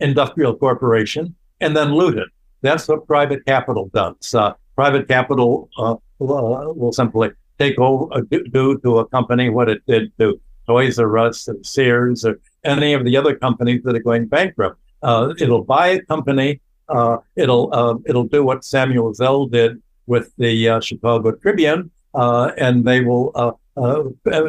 [0.00, 2.28] industrial corporation and then loot it.
[2.62, 4.34] That's what private capital does.
[4.34, 9.82] Uh, private capital uh, will simply take over, do, do, to a company what it
[9.86, 14.02] did to Toys R Us and Sears or any of the other companies that are
[14.02, 14.78] going bankrupt.
[15.02, 16.60] Uh, it'll buy a company.
[16.88, 22.50] Uh, it'll uh, it'll do what Samuel Zell did with the uh, Chicago Tribune, uh,
[22.58, 24.02] and they will uh,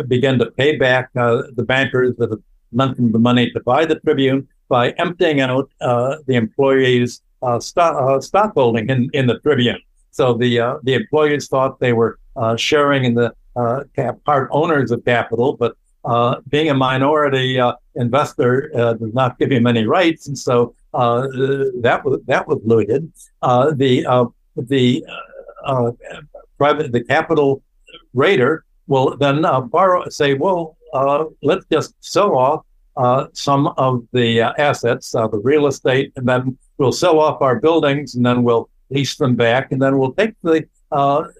[0.08, 2.42] begin to pay back the bankers that have
[2.74, 7.22] lent them the money to buy the Tribune by emptying out the employees'
[7.60, 9.80] stock stock holding in, in the Tribune.
[10.10, 12.18] So the the employees thought they were
[12.58, 13.34] sharing in the
[14.26, 19.52] part owners of capital, but uh, being a minority uh, investor uh, does not give
[19.52, 21.28] him any rights, and so uh,
[21.82, 23.12] that was that was looted.
[23.42, 24.26] Uh, the uh,
[24.56, 25.04] the
[26.58, 27.62] private the capital
[28.14, 30.76] raider will then borrow say, well,
[31.42, 32.66] let's just sell off
[33.34, 38.26] some of the assets, the real estate, and then we'll sell off our buildings, and
[38.26, 40.68] then we'll lease them back, and then we'll take the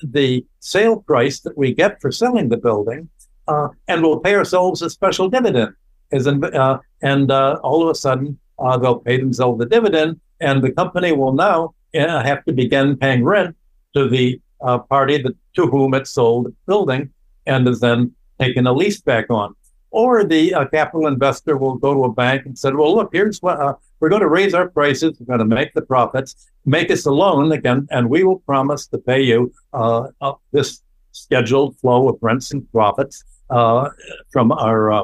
[0.04, 3.10] the sale price that we get for selling the building
[3.48, 5.74] uh, and we'll pay ourselves a special dividend.
[6.12, 10.20] As in, uh, and uh, all of a sudden, uh, they'll pay themselves the dividend,
[10.40, 13.56] and the company will now uh, have to begin paying rent
[13.94, 17.10] to the uh, party that, to whom it sold the building
[17.48, 19.56] and is then taking a lease back on.
[19.90, 23.80] Or the capital investor will go to a bank and say, well, look, here's what
[24.00, 25.18] we're going to raise our prices.
[25.20, 26.50] We're going to make the profits.
[26.66, 29.54] Make us a loan again, and we will promise to pay you
[30.54, 30.82] this
[31.22, 33.90] scheduled flow of rents and profits uh,
[34.32, 35.04] from our uh,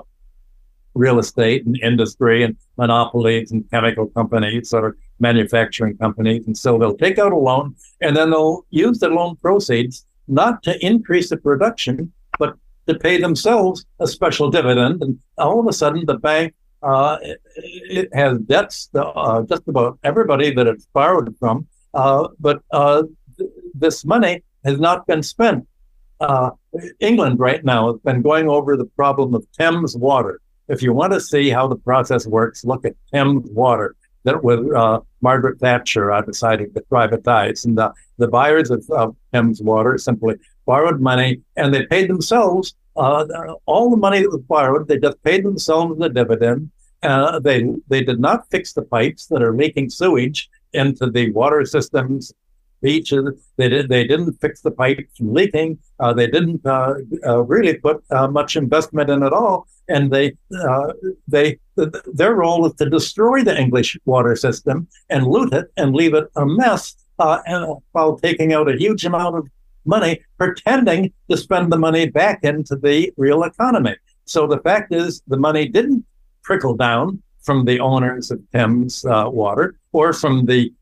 [0.93, 6.45] real estate and industry and monopolies and chemical companies or manufacturing companies.
[6.47, 10.63] And so they'll take out a loan and then they'll use the loan proceeds not
[10.63, 12.55] to increase the production, but
[12.87, 15.01] to pay themselves a special dividend.
[15.01, 16.53] And all of a sudden, the bank
[16.83, 17.17] uh,
[17.55, 21.67] it, has debts to uh, just about everybody that it's borrowed from.
[21.93, 23.03] Uh, but uh,
[23.37, 25.67] th- this money has not been spent
[26.19, 26.51] uh,
[26.99, 30.41] England right now has been going over the problem of Thames water.
[30.67, 34.71] If you want to see how the process works, look at Thames water that with
[34.73, 37.65] uh, Margaret Thatcher uh, decided to privatize.
[37.65, 42.75] And the, the buyers of uh, Thames water simply borrowed money and they paid themselves
[42.97, 43.25] uh,
[43.65, 44.87] all the money that was borrowed.
[44.87, 46.71] They just paid themselves the dividend.
[47.03, 51.63] Uh, they they did not fix the pipes that are leaking sewage into the water
[51.63, 52.33] systems
[52.81, 53.51] beaches.
[53.57, 53.89] They did.
[53.89, 55.79] They didn't fix the pipes from leaking.
[55.99, 59.67] Uh, they didn't uh, uh, really put uh, much investment in at all.
[59.89, 60.93] And they uh,
[61.27, 61.59] they
[62.13, 66.29] their role is to destroy the English water system and loot it and leave it
[66.35, 69.47] a mess, uh, and, while taking out a huge amount of
[69.85, 73.95] money, pretending to spend the money back into the real economy.
[74.25, 76.05] So the fact is, the money didn't
[76.43, 80.73] trickle down from the owners of Thames Water or from the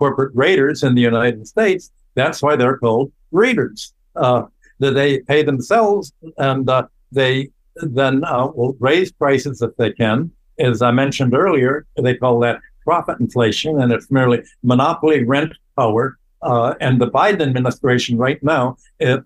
[0.00, 1.92] corporate raiders in the United States.
[2.14, 3.92] That's why they're called raiders.
[4.16, 4.42] Uh,
[4.80, 10.30] that they pay themselves and uh, they then uh, will raise prices if they can.
[10.58, 16.18] As I mentioned earlier, they call that profit inflation, and it's merely monopoly rent power.
[16.42, 18.76] Uh, and the Biden administration right now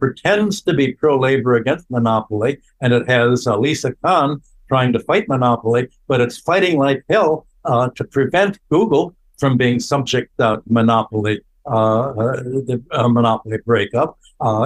[0.00, 5.00] pretends to be pro labor against monopoly, and it has uh, Lina Khan trying to
[5.00, 10.62] fight monopoly, but it's fighting like hell uh, to prevent Google from being subject to
[10.66, 12.36] monopoly, uh, uh
[12.68, 14.18] the uh, monopoly breakup.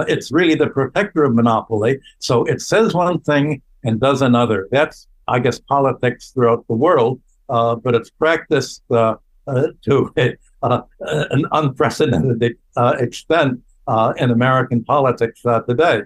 [0.07, 1.99] it's really the protector of monopoly.
[2.19, 4.67] So it says one thing and does another.
[4.71, 9.19] That's, I guess, politics throughout the world, but it's practiced to
[10.61, 13.61] an unprecedented extent
[14.17, 16.01] in American politics today.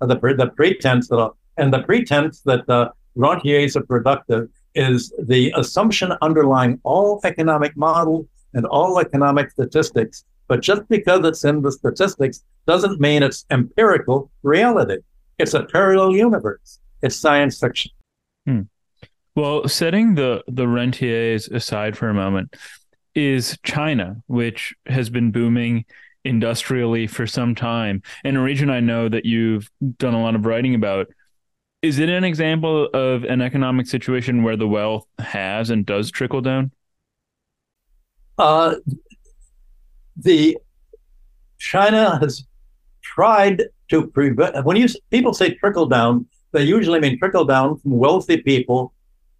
[0.00, 6.80] the, the pretense that, and the pretense that rentiers are productive is the assumption underlying
[6.82, 10.24] all economic models and all economic statistics.
[10.48, 14.98] But just because it's in the statistics doesn't mean it's empirical reality.
[15.38, 16.78] It's a parallel universe.
[17.02, 17.90] It's science fiction.
[18.46, 18.62] Hmm.
[19.34, 22.54] Well, setting the the rentiers aside for a moment,
[23.14, 25.84] is China, which has been booming
[26.24, 30.46] industrially for some time, and a region I know that you've done a lot of
[30.46, 31.08] writing about
[31.82, 36.40] is it an example of an economic situation where the wealth has and does trickle
[36.40, 36.70] down?
[38.38, 38.76] Uh,
[40.16, 40.56] the
[41.58, 42.44] China has
[43.02, 44.64] tried to prevent.
[44.64, 48.92] When you people say trickle down, they usually mean trickle down from wealthy people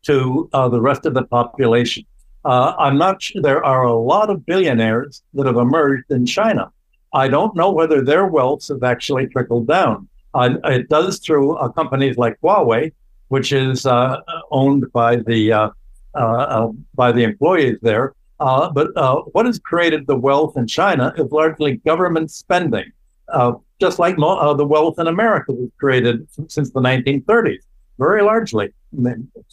[0.03, 2.05] to uh, the rest of the population.
[2.45, 3.23] Uh, I'm not.
[3.23, 6.73] Sure, there are a lot of billionaires that have emerged in China.
[7.15, 10.09] I don't know whether their wealth has actually trickled down.
[10.35, 12.93] Uh, it does through uh, companies like Huawei,
[13.29, 14.21] which is uh,
[14.51, 15.71] owned by the uh,
[16.15, 18.15] uh, uh, by the employees there.
[18.39, 18.89] but
[19.33, 22.91] what has created the wealth in China is largely government spending,
[23.81, 27.63] just like the wealth in America was created since the 1930s,
[27.99, 28.73] very largely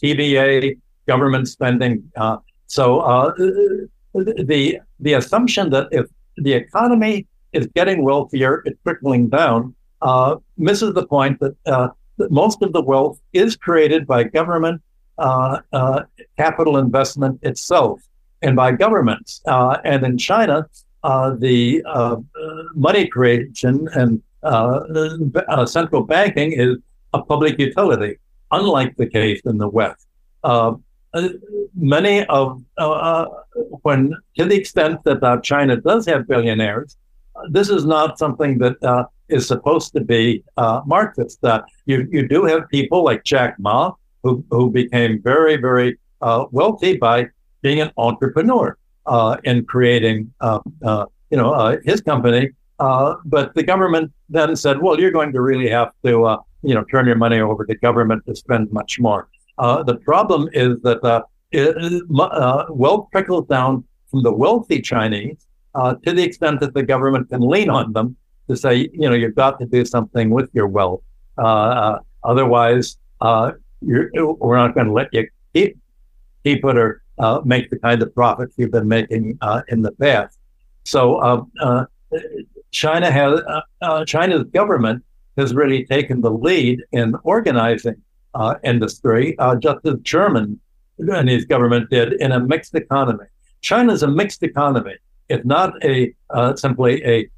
[0.02, 2.10] TBA government spending.
[2.66, 3.32] so
[4.14, 6.06] the the assumption that if
[6.36, 11.88] the economy is getting wealthier, it's trickling down uh, misses the point that, uh,
[12.18, 14.80] that, most of the wealth is created by government
[15.18, 16.02] uh, uh
[16.38, 18.00] capital investment itself
[18.40, 19.42] and by governments.
[19.46, 20.66] Uh, and in China,
[21.02, 21.82] uh, the
[22.74, 24.22] money creation and
[25.68, 26.76] central banking is
[27.12, 28.18] a public utility,
[28.50, 30.06] unlike the case in the West.
[31.74, 32.62] many of
[33.82, 36.96] when to the extent that China does have billionaires,
[37.48, 41.44] this is not something that uh, is supposed to be uh, Marxist.
[41.44, 46.44] Uh, you you do have people like Jack Ma who who became very very uh,
[46.50, 47.26] wealthy by
[47.62, 48.76] being an entrepreneur
[49.06, 52.50] uh, and creating uh, uh, you know his company.
[52.78, 56.10] but the government then said, well, you're going to really have to
[56.62, 59.28] you know turn your money over to government to spend much more.
[59.58, 62.04] the problem is that it,
[62.82, 65.46] wealth trickles down from the wealthy Chinese
[66.04, 68.16] to the extent that the government can lean on them
[68.50, 71.02] to say, you know, you've got to do something with your wealth.
[71.38, 75.78] Uh, uh, otherwise, uh, we're not going to let you keep,
[76.44, 79.92] keep it or uh, make the kind of profits you've been making uh, in the
[79.92, 80.38] past.
[80.84, 81.84] So um, uh,
[82.72, 83.40] China has
[84.06, 85.04] China's government
[85.36, 88.02] has really taken the lead in organizing
[88.64, 90.58] industry, just as German
[90.98, 93.26] and his government did in a mixed economy.
[93.60, 94.96] China is a mixed economy.
[95.28, 96.12] It's not a
[96.56, 97.28] simply a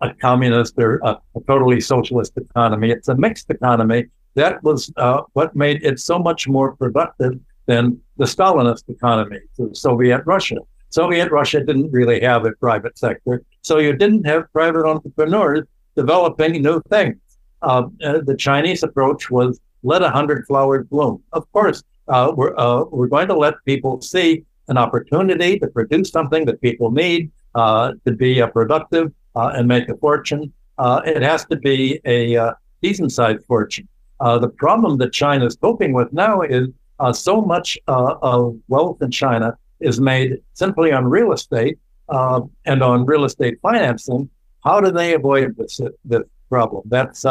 [0.00, 2.90] a communist or a, a, totally socialist economy.
[2.90, 4.06] It's a mixed economy.
[4.34, 9.74] That was uh, what made it so much more productive than the Stalinist economy, the
[9.74, 10.56] Soviet Russia.
[10.90, 15.66] Soviet Russia didn't really have a private sector, so you didn't have private entrepreneurs
[15.96, 17.16] developing new things.
[17.62, 21.22] Uh, uh, the Chinese approach was let a hundred flowers bloom.
[21.32, 26.10] Of course, uh, we're uh, we're going to let people see an opportunity to produce
[26.10, 30.52] something that people need uh, to be a productive uh, and make a fortune.
[30.78, 33.88] Uh, it has to be a uh, decent sized fortune.
[34.20, 36.68] the problem that China is coping with now is
[37.12, 41.78] so much of wealth in China is made simply on real estate
[42.08, 44.28] and on real estate financing.
[44.62, 46.82] How do they avoid this, this problem?
[46.86, 47.24] That's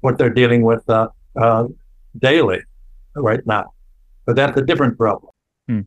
[0.00, 0.84] what they're dealing with
[2.18, 2.60] daily
[3.14, 3.72] right now.
[4.26, 5.32] But that's a different problem.
[5.68, 5.80] Hmm.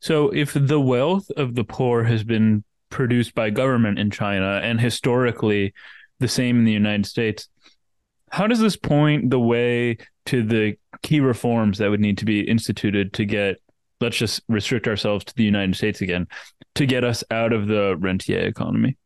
[0.00, 4.80] So, if the wealth of the poor has been produced by government in China and
[4.80, 5.72] historically
[6.18, 7.48] the same in the United States.
[8.30, 12.40] How does this point the way to the key reforms that would need to be
[12.40, 13.56] instituted to get,
[14.00, 16.28] let's just restrict ourselves to the United States again,
[16.74, 18.96] to get us out of the rentier economy?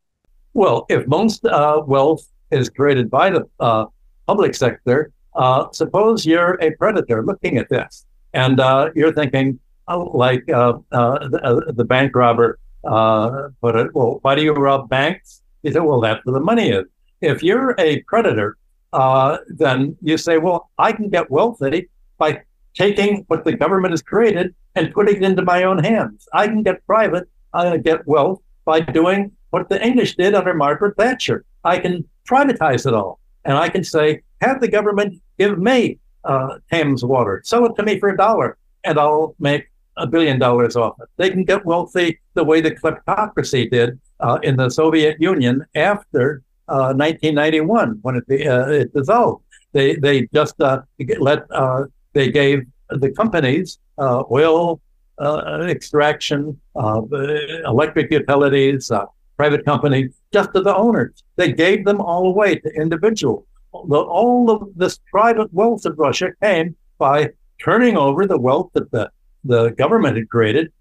[0.53, 3.87] Well, if most uh, wealth is created by the uh,
[4.27, 9.59] public sector, uh, suppose you're a predator looking at this and uh, you're thinking,
[9.89, 14.53] oh, like uh, uh, the, the bank robber uh, but it, well, why do you
[14.53, 15.43] rob banks?
[15.63, 16.85] He said, well, that's where the money is.
[17.21, 18.57] If you're a predator,
[18.93, 22.43] uh, then you say, well, I can get wealthy by
[22.75, 26.29] taking what the government has created and putting it into my own hands.
[26.33, 27.29] I can get private.
[27.55, 31.45] Going to get wealth by doing what the English did under Margaret Thatcher.
[31.63, 33.21] I can privatize it all.
[33.45, 37.85] And I can say, have the government give me uh, Thames water, sell it to
[37.85, 41.09] me for a dollar, and I'll make a billion dollars off it.
[41.17, 46.43] They can get wealthy the way the kleptocracy did uh, in the Soviet Union after
[46.69, 49.45] uh, 1991 when it, uh, it dissolved.
[49.73, 50.83] They they just uh,
[51.19, 54.81] let uh, they gave the companies oil
[55.21, 58.91] extraction, electric utilities,
[59.37, 61.23] private companies, just to the owners.
[61.37, 63.45] They gave them all away to individuals.
[63.73, 67.31] All of this private wealth of Russia came by
[67.63, 69.11] turning over the wealth that the,
[69.45, 70.73] the government had created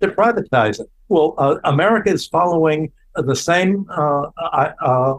[0.00, 0.86] to privatize it.
[1.08, 5.18] Well, uh, America is following the same uh, uh,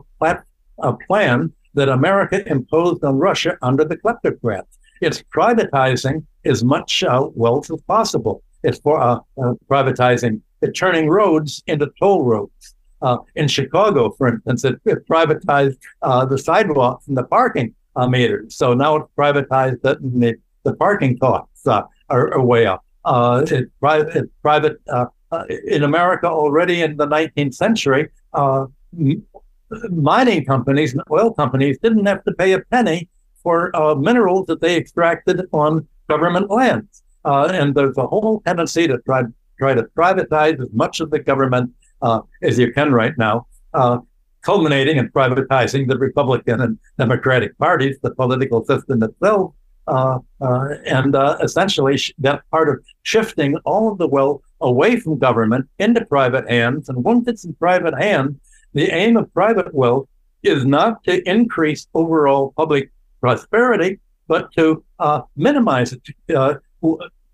[0.81, 4.77] uh, plan that America imposed on Russia under the kleptocrats.
[5.01, 8.43] It's privatizing as much wealth as possible.
[8.63, 9.23] It's for
[9.69, 12.75] privatizing, it turning roads into toll roads.
[13.01, 18.07] Uh, in Chicago, for instance, it, it privatized uh, the sidewalks and the parking uh,
[18.07, 18.55] meters.
[18.55, 22.83] So now it's privatized the, the, the parking costs are, are, way up.
[23.09, 24.77] It, private, it private
[25.67, 28.09] in America already in the 19th century
[29.91, 33.09] mining companies and oil companies didn't have to pay a penny
[33.43, 37.03] for uh, minerals that they extracted on government lands.
[37.25, 39.23] Uh, and there's a whole tendency to try
[39.57, 41.69] try to privatize as much of the government
[42.01, 43.97] uh, as you can right now, uh,
[44.41, 49.53] culminating in privatizing the Republican and Democratic parties, the political system itself,
[49.89, 55.17] uh, uh, and essentially sh- that part of shifting all of the wealth away from
[55.17, 56.89] government into private hands.
[56.89, 58.37] And once it's in private hands,
[58.73, 60.07] the aim of private wealth
[60.43, 66.01] is not to increase overall public prosperity, but to uh, minimize it.
[66.33, 66.55] Uh,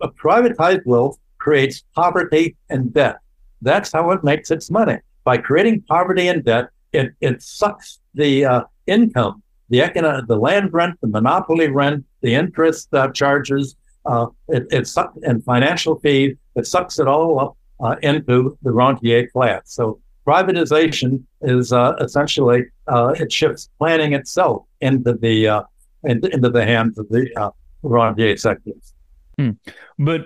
[0.02, 3.18] a privatized wealth creates poverty and debt.
[3.62, 4.98] That's how it makes its money.
[5.24, 10.74] By creating poverty and debt, it, it sucks the uh, income, the economic, the land
[10.74, 13.76] rent, the monopoly rent, the interest uh, charges,
[14.08, 16.36] uh, it, it sucks, and financial fees.
[16.56, 19.62] It sucks it all up uh, into the rentier class.
[19.66, 25.64] So privatization is uh, essentially uh, it shifts planning itself into the uh,
[26.04, 27.52] into, the hands of the
[27.84, 28.94] rentier executives.
[29.38, 29.52] Hmm.
[30.00, 30.22] But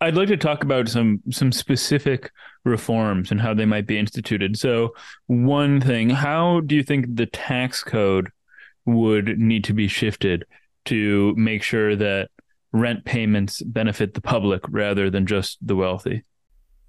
[0.00, 2.32] I'd like to talk about some some specific
[2.64, 4.58] reforms and how they might be instituted.
[4.58, 4.94] So,
[5.28, 8.30] one thing, how do you think the tax code
[8.86, 10.44] would need to be shifted
[10.88, 12.30] to make sure that
[12.72, 16.22] rent payments benefit the public rather than just the wealthy?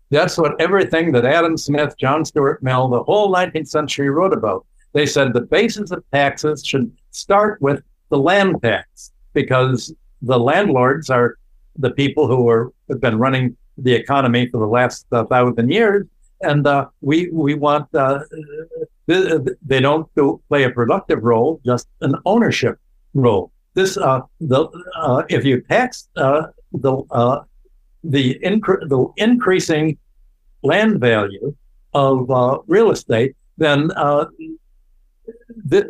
[0.10, 4.66] That's what everything that Adam Smith, John Stuart Mill, the whole 19th century wrote about.
[4.94, 11.10] They said the basis of taxes should start with the land tax because the landlords
[11.10, 11.38] are
[11.78, 16.06] the people who are have been running the economy for the last uh, thousand years,
[16.42, 18.20] and uh, we we want uh,
[19.08, 22.78] they don't do, play a productive role, just an ownership
[23.14, 23.52] role.
[23.74, 27.46] This uh, the uh, if you tax uh, the
[28.04, 29.98] the, incre- the increasing
[30.64, 31.56] land value
[31.94, 34.26] of uh, real estate, then uh,
[35.70, 35.86] th-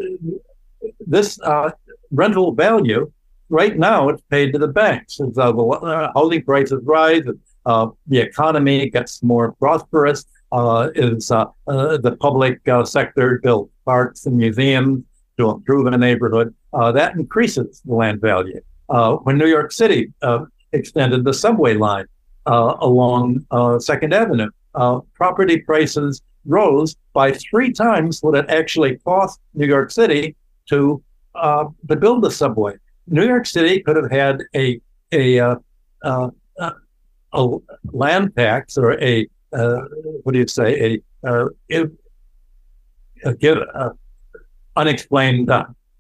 [1.06, 1.72] this uh,
[2.12, 3.12] rental value
[3.50, 5.20] right now it's paid to the banks.
[5.20, 7.24] As uh, the uh, housing prices rise,
[7.66, 10.26] uh, the economy gets more prosperous.
[10.96, 15.04] is the public sector built parks and museums
[15.38, 16.54] to improve a neighborhood?
[16.74, 18.60] That increases the land value.
[19.24, 20.12] when New York City
[20.72, 22.06] extended the subway line
[22.46, 24.50] uh, along uh, Second Avenue.
[24.76, 30.36] Uh, property prices rose by three times what it actually cost New York City
[30.68, 31.02] to
[31.36, 32.74] uh, to build the subway.
[33.08, 34.80] New York City could have had a
[35.12, 35.56] a, uh,
[36.04, 36.30] uh,
[37.34, 41.84] a land tax or a what do you say a, a,
[43.26, 43.91] a
[44.76, 45.52] unexplained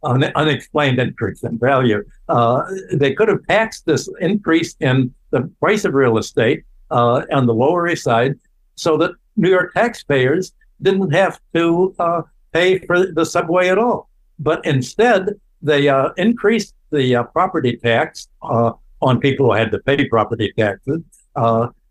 [0.03, 2.03] an unexplained increase in value.
[2.27, 2.63] Uh,
[2.93, 7.53] they could have taxed this increase in the price of real estate uh, on the
[7.53, 8.35] Lower East Side
[8.75, 12.21] so that New York taxpayers didn't have to uh,
[12.53, 14.09] pay for the subway at all.
[14.39, 15.29] But instead,
[15.61, 18.71] they uh, increased the uh, property tax uh,
[19.01, 21.01] on people who had to pay property taxes,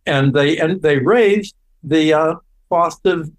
[0.06, 3.30] and they and they raised the cost of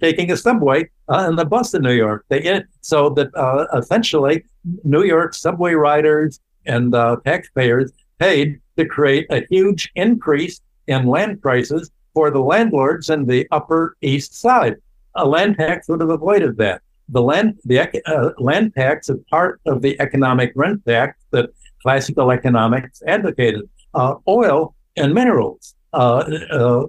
[0.00, 2.24] taking a subway uh, and the bus in New York.
[2.28, 4.44] They so that uh, essentially
[4.84, 11.42] New York subway riders and uh, taxpayers paid to create a huge increase in land
[11.42, 14.76] prices for the landlords in the Upper East Side.
[15.16, 16.82] A land tax would have avoided that.
[17.10, 21.50] The land the uh, land tax is part of the economic rent tax that
[21.82, 23.68] classical economics advocated.
[23.92, 26.86] Uh, oil and minerals uh, uh,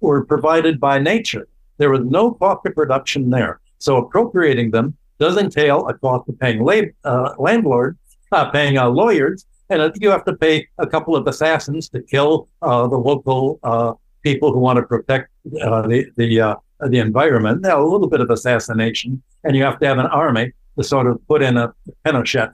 [0.00, 1.48] were provided by nature.
[1.78, 3.60] There was no cost of production there.
[3.78, 7.98] So appropriating them does entail a cost of paying lab, uh, landlords,
[8.32, 12.48] uh, paying uh, lawyers, and you have to pay a couple of assassins to kill
[12.62, 13.92] uh, the local uh,
[14.22, 15.30] people who want to protect
[15.62, 17.62] uh, the the the environment.
[17.62, 21.06] Now, a little bit of assassination, and you have to have an army to sort
[21.06, 22.52] of put in a Pinochet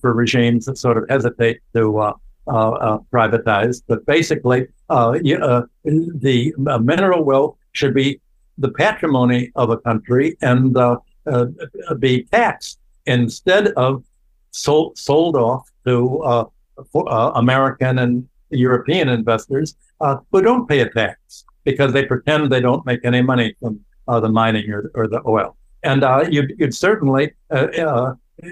[0.00, 2.14] for regimes that sort of hesitate to
[2.48, 3.82] privatize.
[3.86, 4.66] But basically,
[5.22, 5.38] you,
[5.84, 6.52] the
[6.82, 8.20] mineral wealth should be
[8.58, 11.46] the patrimony of a country and uh, uh,
[11.98, 14.04] be taxed instead of
[14.50, 16.44] sold, sold off to uh,
[16.92, 22.50] for, uh, American and European investors uh, who don't pay a tax because they pretend
[22.50, 25.56] they don't make any money from uh, the mining or, or the oil.
[25.84, 26.02] And
[26.32, 27.32] you'd, you'd, certainly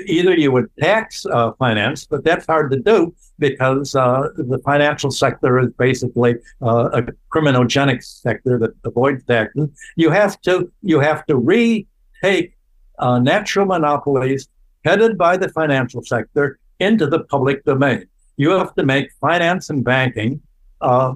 [0.07, 5.11] either you would tax uh, finance, but that's hard to do because uh, the financial
[5.11, 7.03] sector is basically uh, a
[7.33, 9.69] criminogenic sector that avoids taxes.
[9.97, 12.57] You have to you have to retake
[12.99, 14.49] uh, natural monopolies
[14.85, 18.07] headed by the financial sector into the public domain.
[18.37, 20.41] You have to make finance and banking
[20.81, 21.15] uh,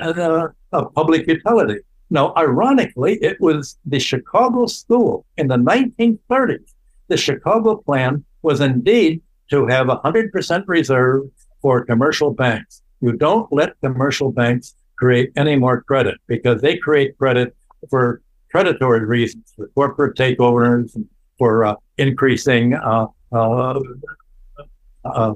[0.00, 1.80] a, a public utility.
[2.10, 6.72] Now, ironically, it was the Chicago School in the 1930s
[7.08, 11.22] the Chicago plan was indeed to have 100% reserve
[11.60, 12.82] for commercial banks.
[13.00, 17.54] You don't let commercial banks create any more credit because they create credit
[17.90, 20.96] for predatory reasons, for corporate takeovers,
[21.38, 23.80] for uh, increasing uh, uh,
[25.04, 25.34] uh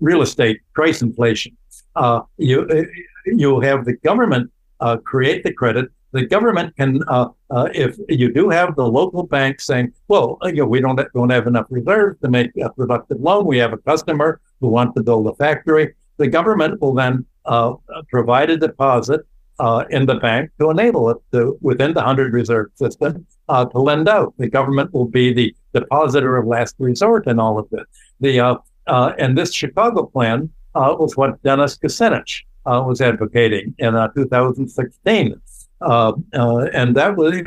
[0.00, 1.56] real estate price inflation.
[1.96, 2.86] Uh, you
[3.26, 4.50] you have the government
[4.80, 9.22] uh, create the credit the government can, uh, uh, if you do have the local
[9.22, 12.70] bank saying, well, uh, you know, we don't, don't have enough reserves to make a
[12.70, 16.94] productive loan, we have a customer who wants to build a factory, the government will
[16.94, 17.74] then uh,
[18.10, 19.20] provide a deposit
[19.58, 23.78] uh, in the bank to enable it to, within the 100 reserve system, uh, to
[23.78, 24.34] lend out.
[24.38, 27.84] The government will be the depositor of last resort in all of this.
[28.20, 35.40] The, and this Chicago plan was what Dennis Kucinich was advocating in 2016.
[35.80, 37.42] Uh, uh, and that was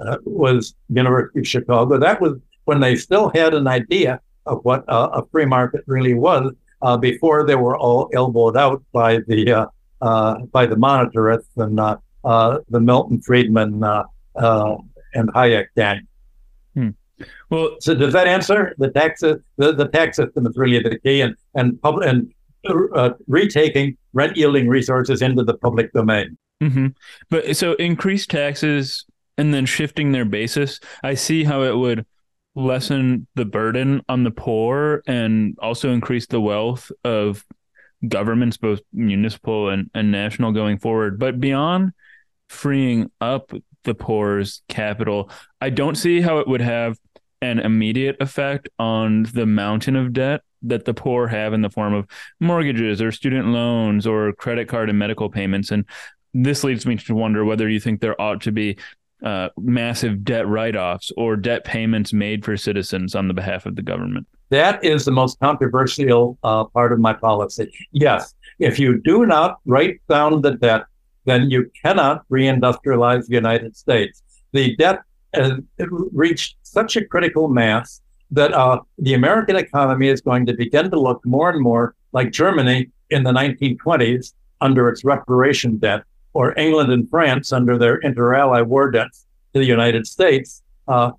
[0.00, 1.98] uh, was University of Chicago.
[1.98, 6.52] That was when they still had an idea of what a free market really was
[6.82, 9.68] uh, before they were all elbowed out by the
[10.00, 16.06] uh, by the monetarists and the Milton Friedman and Hayek gang.
[16.74, 16.90] Hmm.
[17.50, 19.20] Well, so does that answer the tax?
[19.20, 22.32] The, the tax system is really the key, and and public and
[23.26, 26.36] retaking rent yielding resources into the public domain.
[26.60, 26.88] Mm-hmm.
[27.30, 29.04] But so increased taxes
[29.38, 32.04] and then shifting their basis, I see how it would
[32.54, 37.44] lessen the burden on the poor and also increase the wealth of
[38.06, 41.18] governments, both municipal and, and national, going forward.
[41.18, 41.92] But beyond
[42.48, 43.52] freeing up
[43.84, 45.30] the poor's capital,
[45.60, 46.98] I don't see how it would have
[47.42, 51.94] an immediate effect on the mountain of debt that the poor have in the form
[51.94, 52.06] of
[52.38, 55.70] mortgages or student loans or credit card and medical payments.
[55.70, 55.86] And
[56.34, 58.76] this leads me to wonder whether you think there ought to be
[59.24, 63.82] uh, massive debt write-offs or debt payments made for citizens on the behalf of the
[63.82, 64.26] government.
[64.48, 67.72] That is the most controversial uh, part of my policy.
[67.92, 70.84] Yes, if you do not write down the debt,
[71.24, 74.22] then you cannot reindustrialize the United States.
[74.52, 75.00] The debt
[75.34, 75.52] has
[76.12, 78.00] reached such a critical mass
[78.32, 82.32] that uh, the American economy is going to begin to look more and more like
[82.32, 86.02] Germany in the 1920s under its reparation debt
[86.32, 91.10] or England and France under their inter-ally war debts to the United States, uh,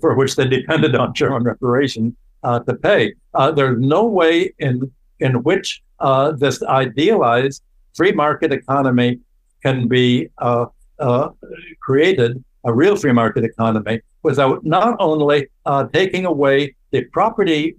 [0.00, 3.14] for which they depended on German reparation uh, to pay.
[3.34, 4.90] Uh, there's no way in
[5.20, 7.62] in which uh, this idealized
[7.94, 9.18] free market economy
[9.62, 10.64] can be uh,
[10.98, 11.28] uh,
[11.82, 15.46] created, a real free market economy, without not only
[15.92, 17.76] taking away the property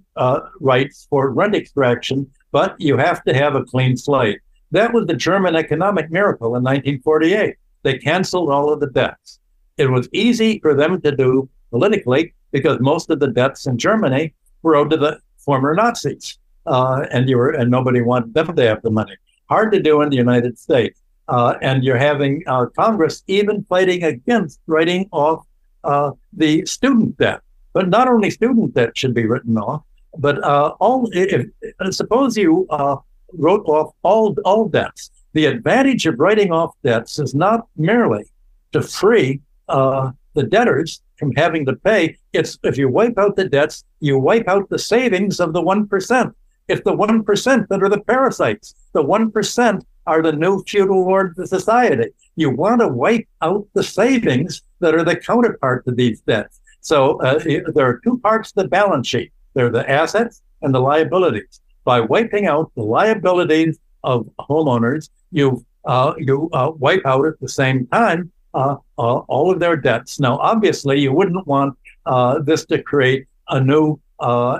[0.59, 4.39] rights for rent extraction, but you have to have a clean slate.
[4.71, 7.55] That was the German economic miracle in 1948.
[7.83, 9.39] They canceled all of the debts.
[9.77, 14.33] It was easy for them to do politically because most of the debts in Germany
[14.61, 16.37] were owed to the former Nazis,
[16.67, 19.15] uh, and you were and nobody wanted them to have the money.
[19.49, 24.03] Hard to do in the United States, uh, and you're having uh, Congress even fighting
[24.03, 25.45] against writing off
[25.83, 27.41] uh, the student debt.
[27.73, 29.83] But not only student debt should be written off,
[30.17, 31.09] but uh, all.
[31.13, 31.47] If,
[31.91, 32.97] suppose you uh,
[33.33, 35.11] wrote off all, all debts.
[35.33, 38.25] The advantage of writing off debts is not merely
[38.73, 42.17] to free uh, the debtors from having to pay.
[42.33, 46.33] It's if you wipe out the debts, you wipe out the savings of the 1%.
[46.67, 48.75] It's the 1% that are the parasites.
[48.93, 52.09] The 1% are the new feudal lords of society.
[52.35, 56.59] You want to wipe out the savings that are the counterpart to these debts.
[56.81, 57.39] So uh,
[57.73, 59.31] there are two parts to the balance sheet.
[59.53, 61.61] There are the assets and the liabilities.
[61.83, 67.49] By wiping out the liabilities of homeowners, you uh, you uh, wipe out at the
[67.49, 70.19] same time uh, uh, all of their debts.
[70.19, 73.99] Now, obviously, you wouldn't want uh, this to create a new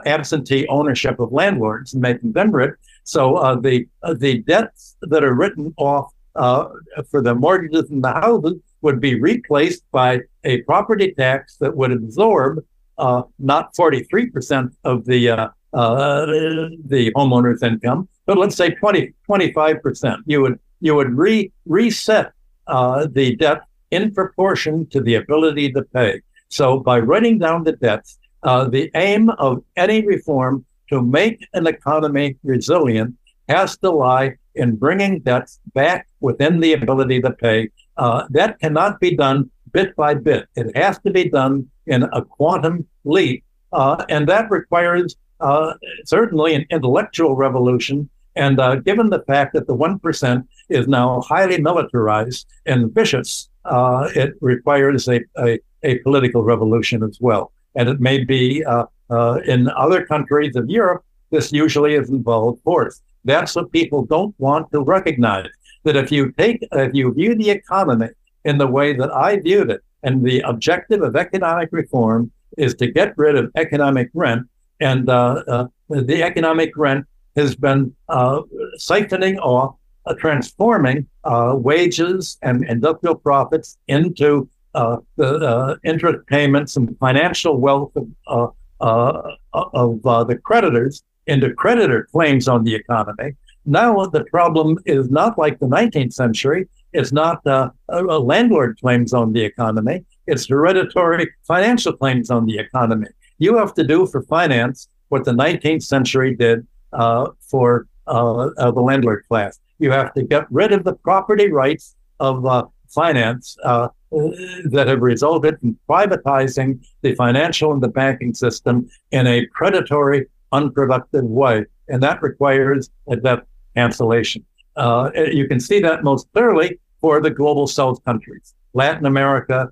[0.08, 2.74] absentee ownership of landlords and making them rich.
[3.04, 9.00] So the the debts that are written off for the mortgages and the houses would
[9.00, 12.66] be replaced by a property tax that would absorb
[12.98, 20.18] uh, not 43% of the uh, the homeowner's income, but let's say 20, 25%.
[20.26, 22.32] You would you would re reset
[22.68, 23.62] uh, the debt
[23.92, 26.22] in proportion to the ability to pay.
[26.50, 31.68] So by writing down the debts, uh, the aim of any reform to make an
[31.68, 33.16] economy resilient
[33.48, 37.70] has to lie in bringing debts back within the ability to pay.
[37.98, 40.48] Uh, that cannot be done bit by bit.
[40.56, 45.74] It has to be done in a quantum leap, uh, and that requires uh,
[46.06, 48.10] certainly an intellectual revolution.
[48.36, 54.10] And uh, given the fact that the 1% is now highly militarized and vicious, uh,
[54.16, 57.52] it requires a, a, a, political revolution as well.
[57.76, 62.62] And it may be uh, uh, in other countries of Europe, this usually is involved
[62.64, 63.02] force.
[63.26, 65.48] That's what people don't want to recognize.
[65.84, 68.10] That if you take, if you view the economy
[68.46, 72.92] in the way that I viewed it, and the objective of economic reform is to
[72.92, 74.48] get rid of economic rent,
[74.82, 77.06] and uh, uh, the economic rent
[77.36, 78.42] has been uh,
[78.78, 79.76] siphoning off,
[80.06, 87.92] uh, transforming uh, wages and industrial profits into uh, the interest payments and financial wealth
[88.28, 93.36] of, of the creditors into creditor claims on the economy.
[93.66, 96.68] Now the problem is not like the 19th century.
[96.94, 100.04] It's not uh, a landlord claims on the economy.
[100.26, 103.08] It's hereditary financial claims on the economy.
[103.42, 108.70] You have to do for finance what the 19th century did uh, for uh, uh,
[108.70, 109.60] the landlord class.
[109.80, 115.02] You have to get rid of the property rights of uh, finance uh, that have
[115.02, 121.66] resulted in privatizing the financial and the banking system in a predatory, unproductive way.
[121.88, 123.40] And that requires a debt
[123.76, 124.46] cancellation.
[124.76, 129.72] Uh, you can see that most clearly for the global South countries, Latin America,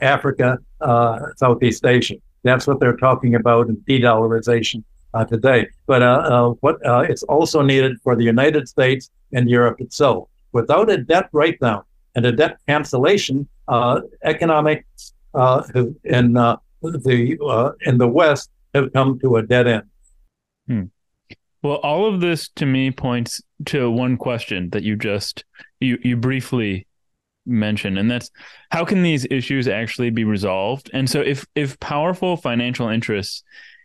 [0.00, 0.58] Africa,
[1.36, 2.14] Southeast Asia.
[2.42, 4.82] That's what they're talking about in de-dollarization
[5.14, 5.68] uh, today.
[5.86, 6.78] But uh, uh, what
[7.10, 10.28] it's also needed for the United States and Europe itself.
[10.52, 11.82] Without a debt write-down
[12.14, 13.48] and a debt cancellation,
[14.24, 15.12] economics
[16.04, 19.82] in the in the West have come to a dead end.
[20.66, 20.82] Hmm.
[21.62, 25.44] Well, all of this to me points to one question that you just
[25.80, 26.86] you you briefly
[27.50, 28.30] mentioned, and that's
[28.70, 30.90] how can these issues actually be resolved?
[30.92, 33.42] And so, if if powerful financial interests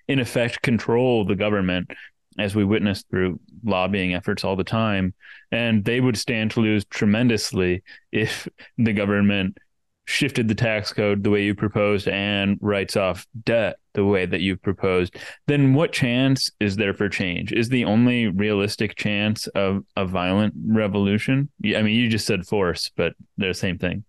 [0.08, 1.92] in effect control the government,
[2.38, 5.14] as we witness through lobbying efforts all the time,
[5.52, 8.48] and they would stand to lose tremendously if
[8.78, 9.58] the government
[10.06, 14.42] shifted the tax code the way you proposed and writes off debt the way that
[14.42, 15.16] you've proposed,
[15.48, 17.52] then what chance is there for change?
[17.52, 21.50] Is the only realistic chance of a violent revolution?
[21.64, 24.04] I mean, you just said force, but they're the same thing.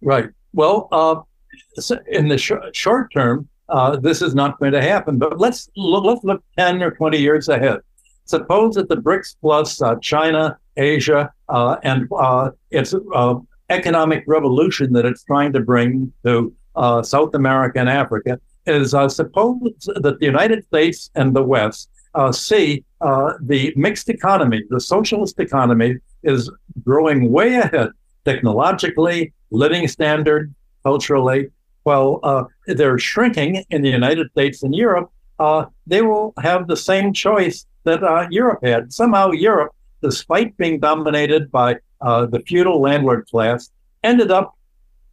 [0.00, 0.30] Right.
[0.52, 1.20] Well, uh,
[2.08, 5.18] in the sh- short term, uh, this is not going to happen.
[5.18, 7.80] But let's look, let's look ten or twenty years ahead.
[8.24, 13.34] Suppose that the BRICS plus uh, China, Asia, uh, and uh, its uh,
[13.70, 16.52] economic revolution that it's trying to bring to
[17.02, 22.32] South America and Africa is uh, suppose that the United States and the West uh,
[22.32, 26.50] see uh, the mixed economy, the socialist economy, is
[26.82, 27.90] growing way ahead
[28.24, 30.52] technologically, living standard,
[30.82, 31.48] culturally.
[31.84, 36.76] While uh, they're shrinking in the United States and Europe, uh, they will have the
[36.76, 38.92] same choice that uh, Europe had.
[38.92, 39.72] Somehow, Europe,
[40.02, 43.70] despite being dominated by the feudal landlord class,
[44.02, 44.56] ended up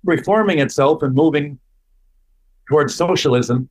[0.03, 1.60] reforming itself and moving
[2.68, 3.69] towards socialism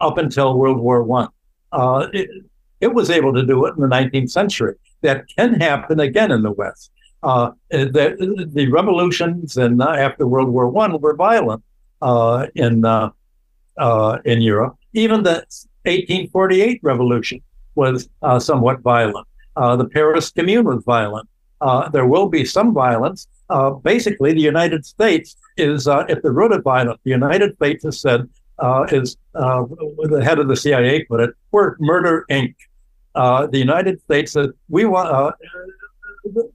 [0.00, 1.28] up until World War One.
[1.72, 2.28] Uh, it,
[2.80, 4.74] it, was able to do it in the 19th century.
[5.00, 6.90] That can happen again in the West.
[7.22, 11.62] Uh, the, the revolutions and uh, after World War One were violent
[12.02, 13.10] uh, in uh,
[13.78, 14.76] uh, in Europe.
[14.92, 15.44] Even the
[15.84, 17.40] 1848 revolution
[17.74, 18.08] was
[18.38, 19.26] somewhat violent.
[19.56, 21.28] the Paris Commune was violent.
[21.92, 23.28] There will be some violence.
[23.82, 27.00] basically, the United States is uh, at the root of violence.
[27.04, 28.28] The United States has said,
[28.58, 29.64] uh, is uh,
[30.04, 32.54] the head of the CIA put it, we're Murder Inc.
[33.14, 35.32] Uh, the United States said, we want, uh,
[36.24, 36.50] the,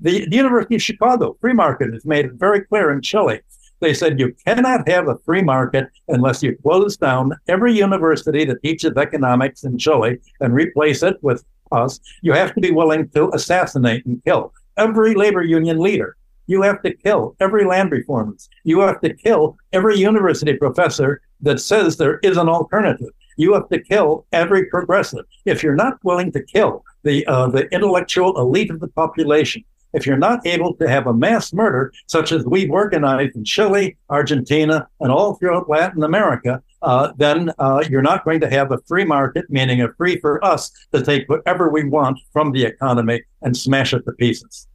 [0.00, 3.40] the University of Chicago, free market, has made it very clear in Chile.
[3.80, 8.62] They said you cannot have a free market unless you close down every university that
[8.62, 12.00] teaches economics in Chile and replace it with us.
[12.22, 16.16] You have to be willing to assassinate and kill every labor union leader.
[16.46, 18.50] You have to kill every land reformist.
[18.64, 23.10] You have to kill every university professor that says there is an alternative.
[23.36, 25.24] You have to kill every progressive.
[25.44, 30.06] If you're not willing to kill the uh, the intellectual elite of the population, if
[30.06, 34.88] you're not able to have a mass murder such as we've organized in Chile, Argentina,
[35.00, 39.04] and all throughout Latin America, uh, then uh, you're not going to have a free
[39.04, 43.56] market, meaning a free for us to take whatever we want from the economy and
[43.56, 44.68] smash it to pieces.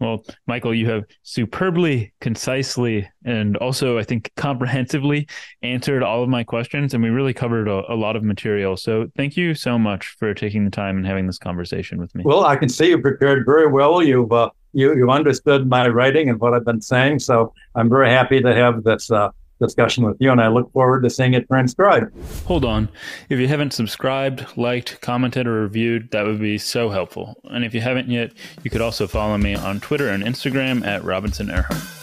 [0.00, 5.26] Well, Michael, you have superbly, concisely, and also, I think, comprehensively
[5.62, 8.76] answered all of my questions, and we really covered a, a, lot of material.
[8.76, 12.22] So, thank you so much for taking the time and having this conversation with me.
[12.24, 14.00] Well, I can see you prepared very well.
[14.00, 18.10] You've uh, you you understood my writing and what I've been saying, so I'm very
[18.10, 21.46] happy to have this uh, discussion with you, and I look forward to seeing it
[21.48, 22.12] transcribed.
[22.46, 22.88] Hold on.
[23.28, 27.40] If you haven't subscribed, liked, commented, or reviewed, that would be so helpful.
[27.44, 28.32] And if you haven't yet,
[28.62, 31.97] you could also follow me on Twitter and Instagram at Robinson Erhardt.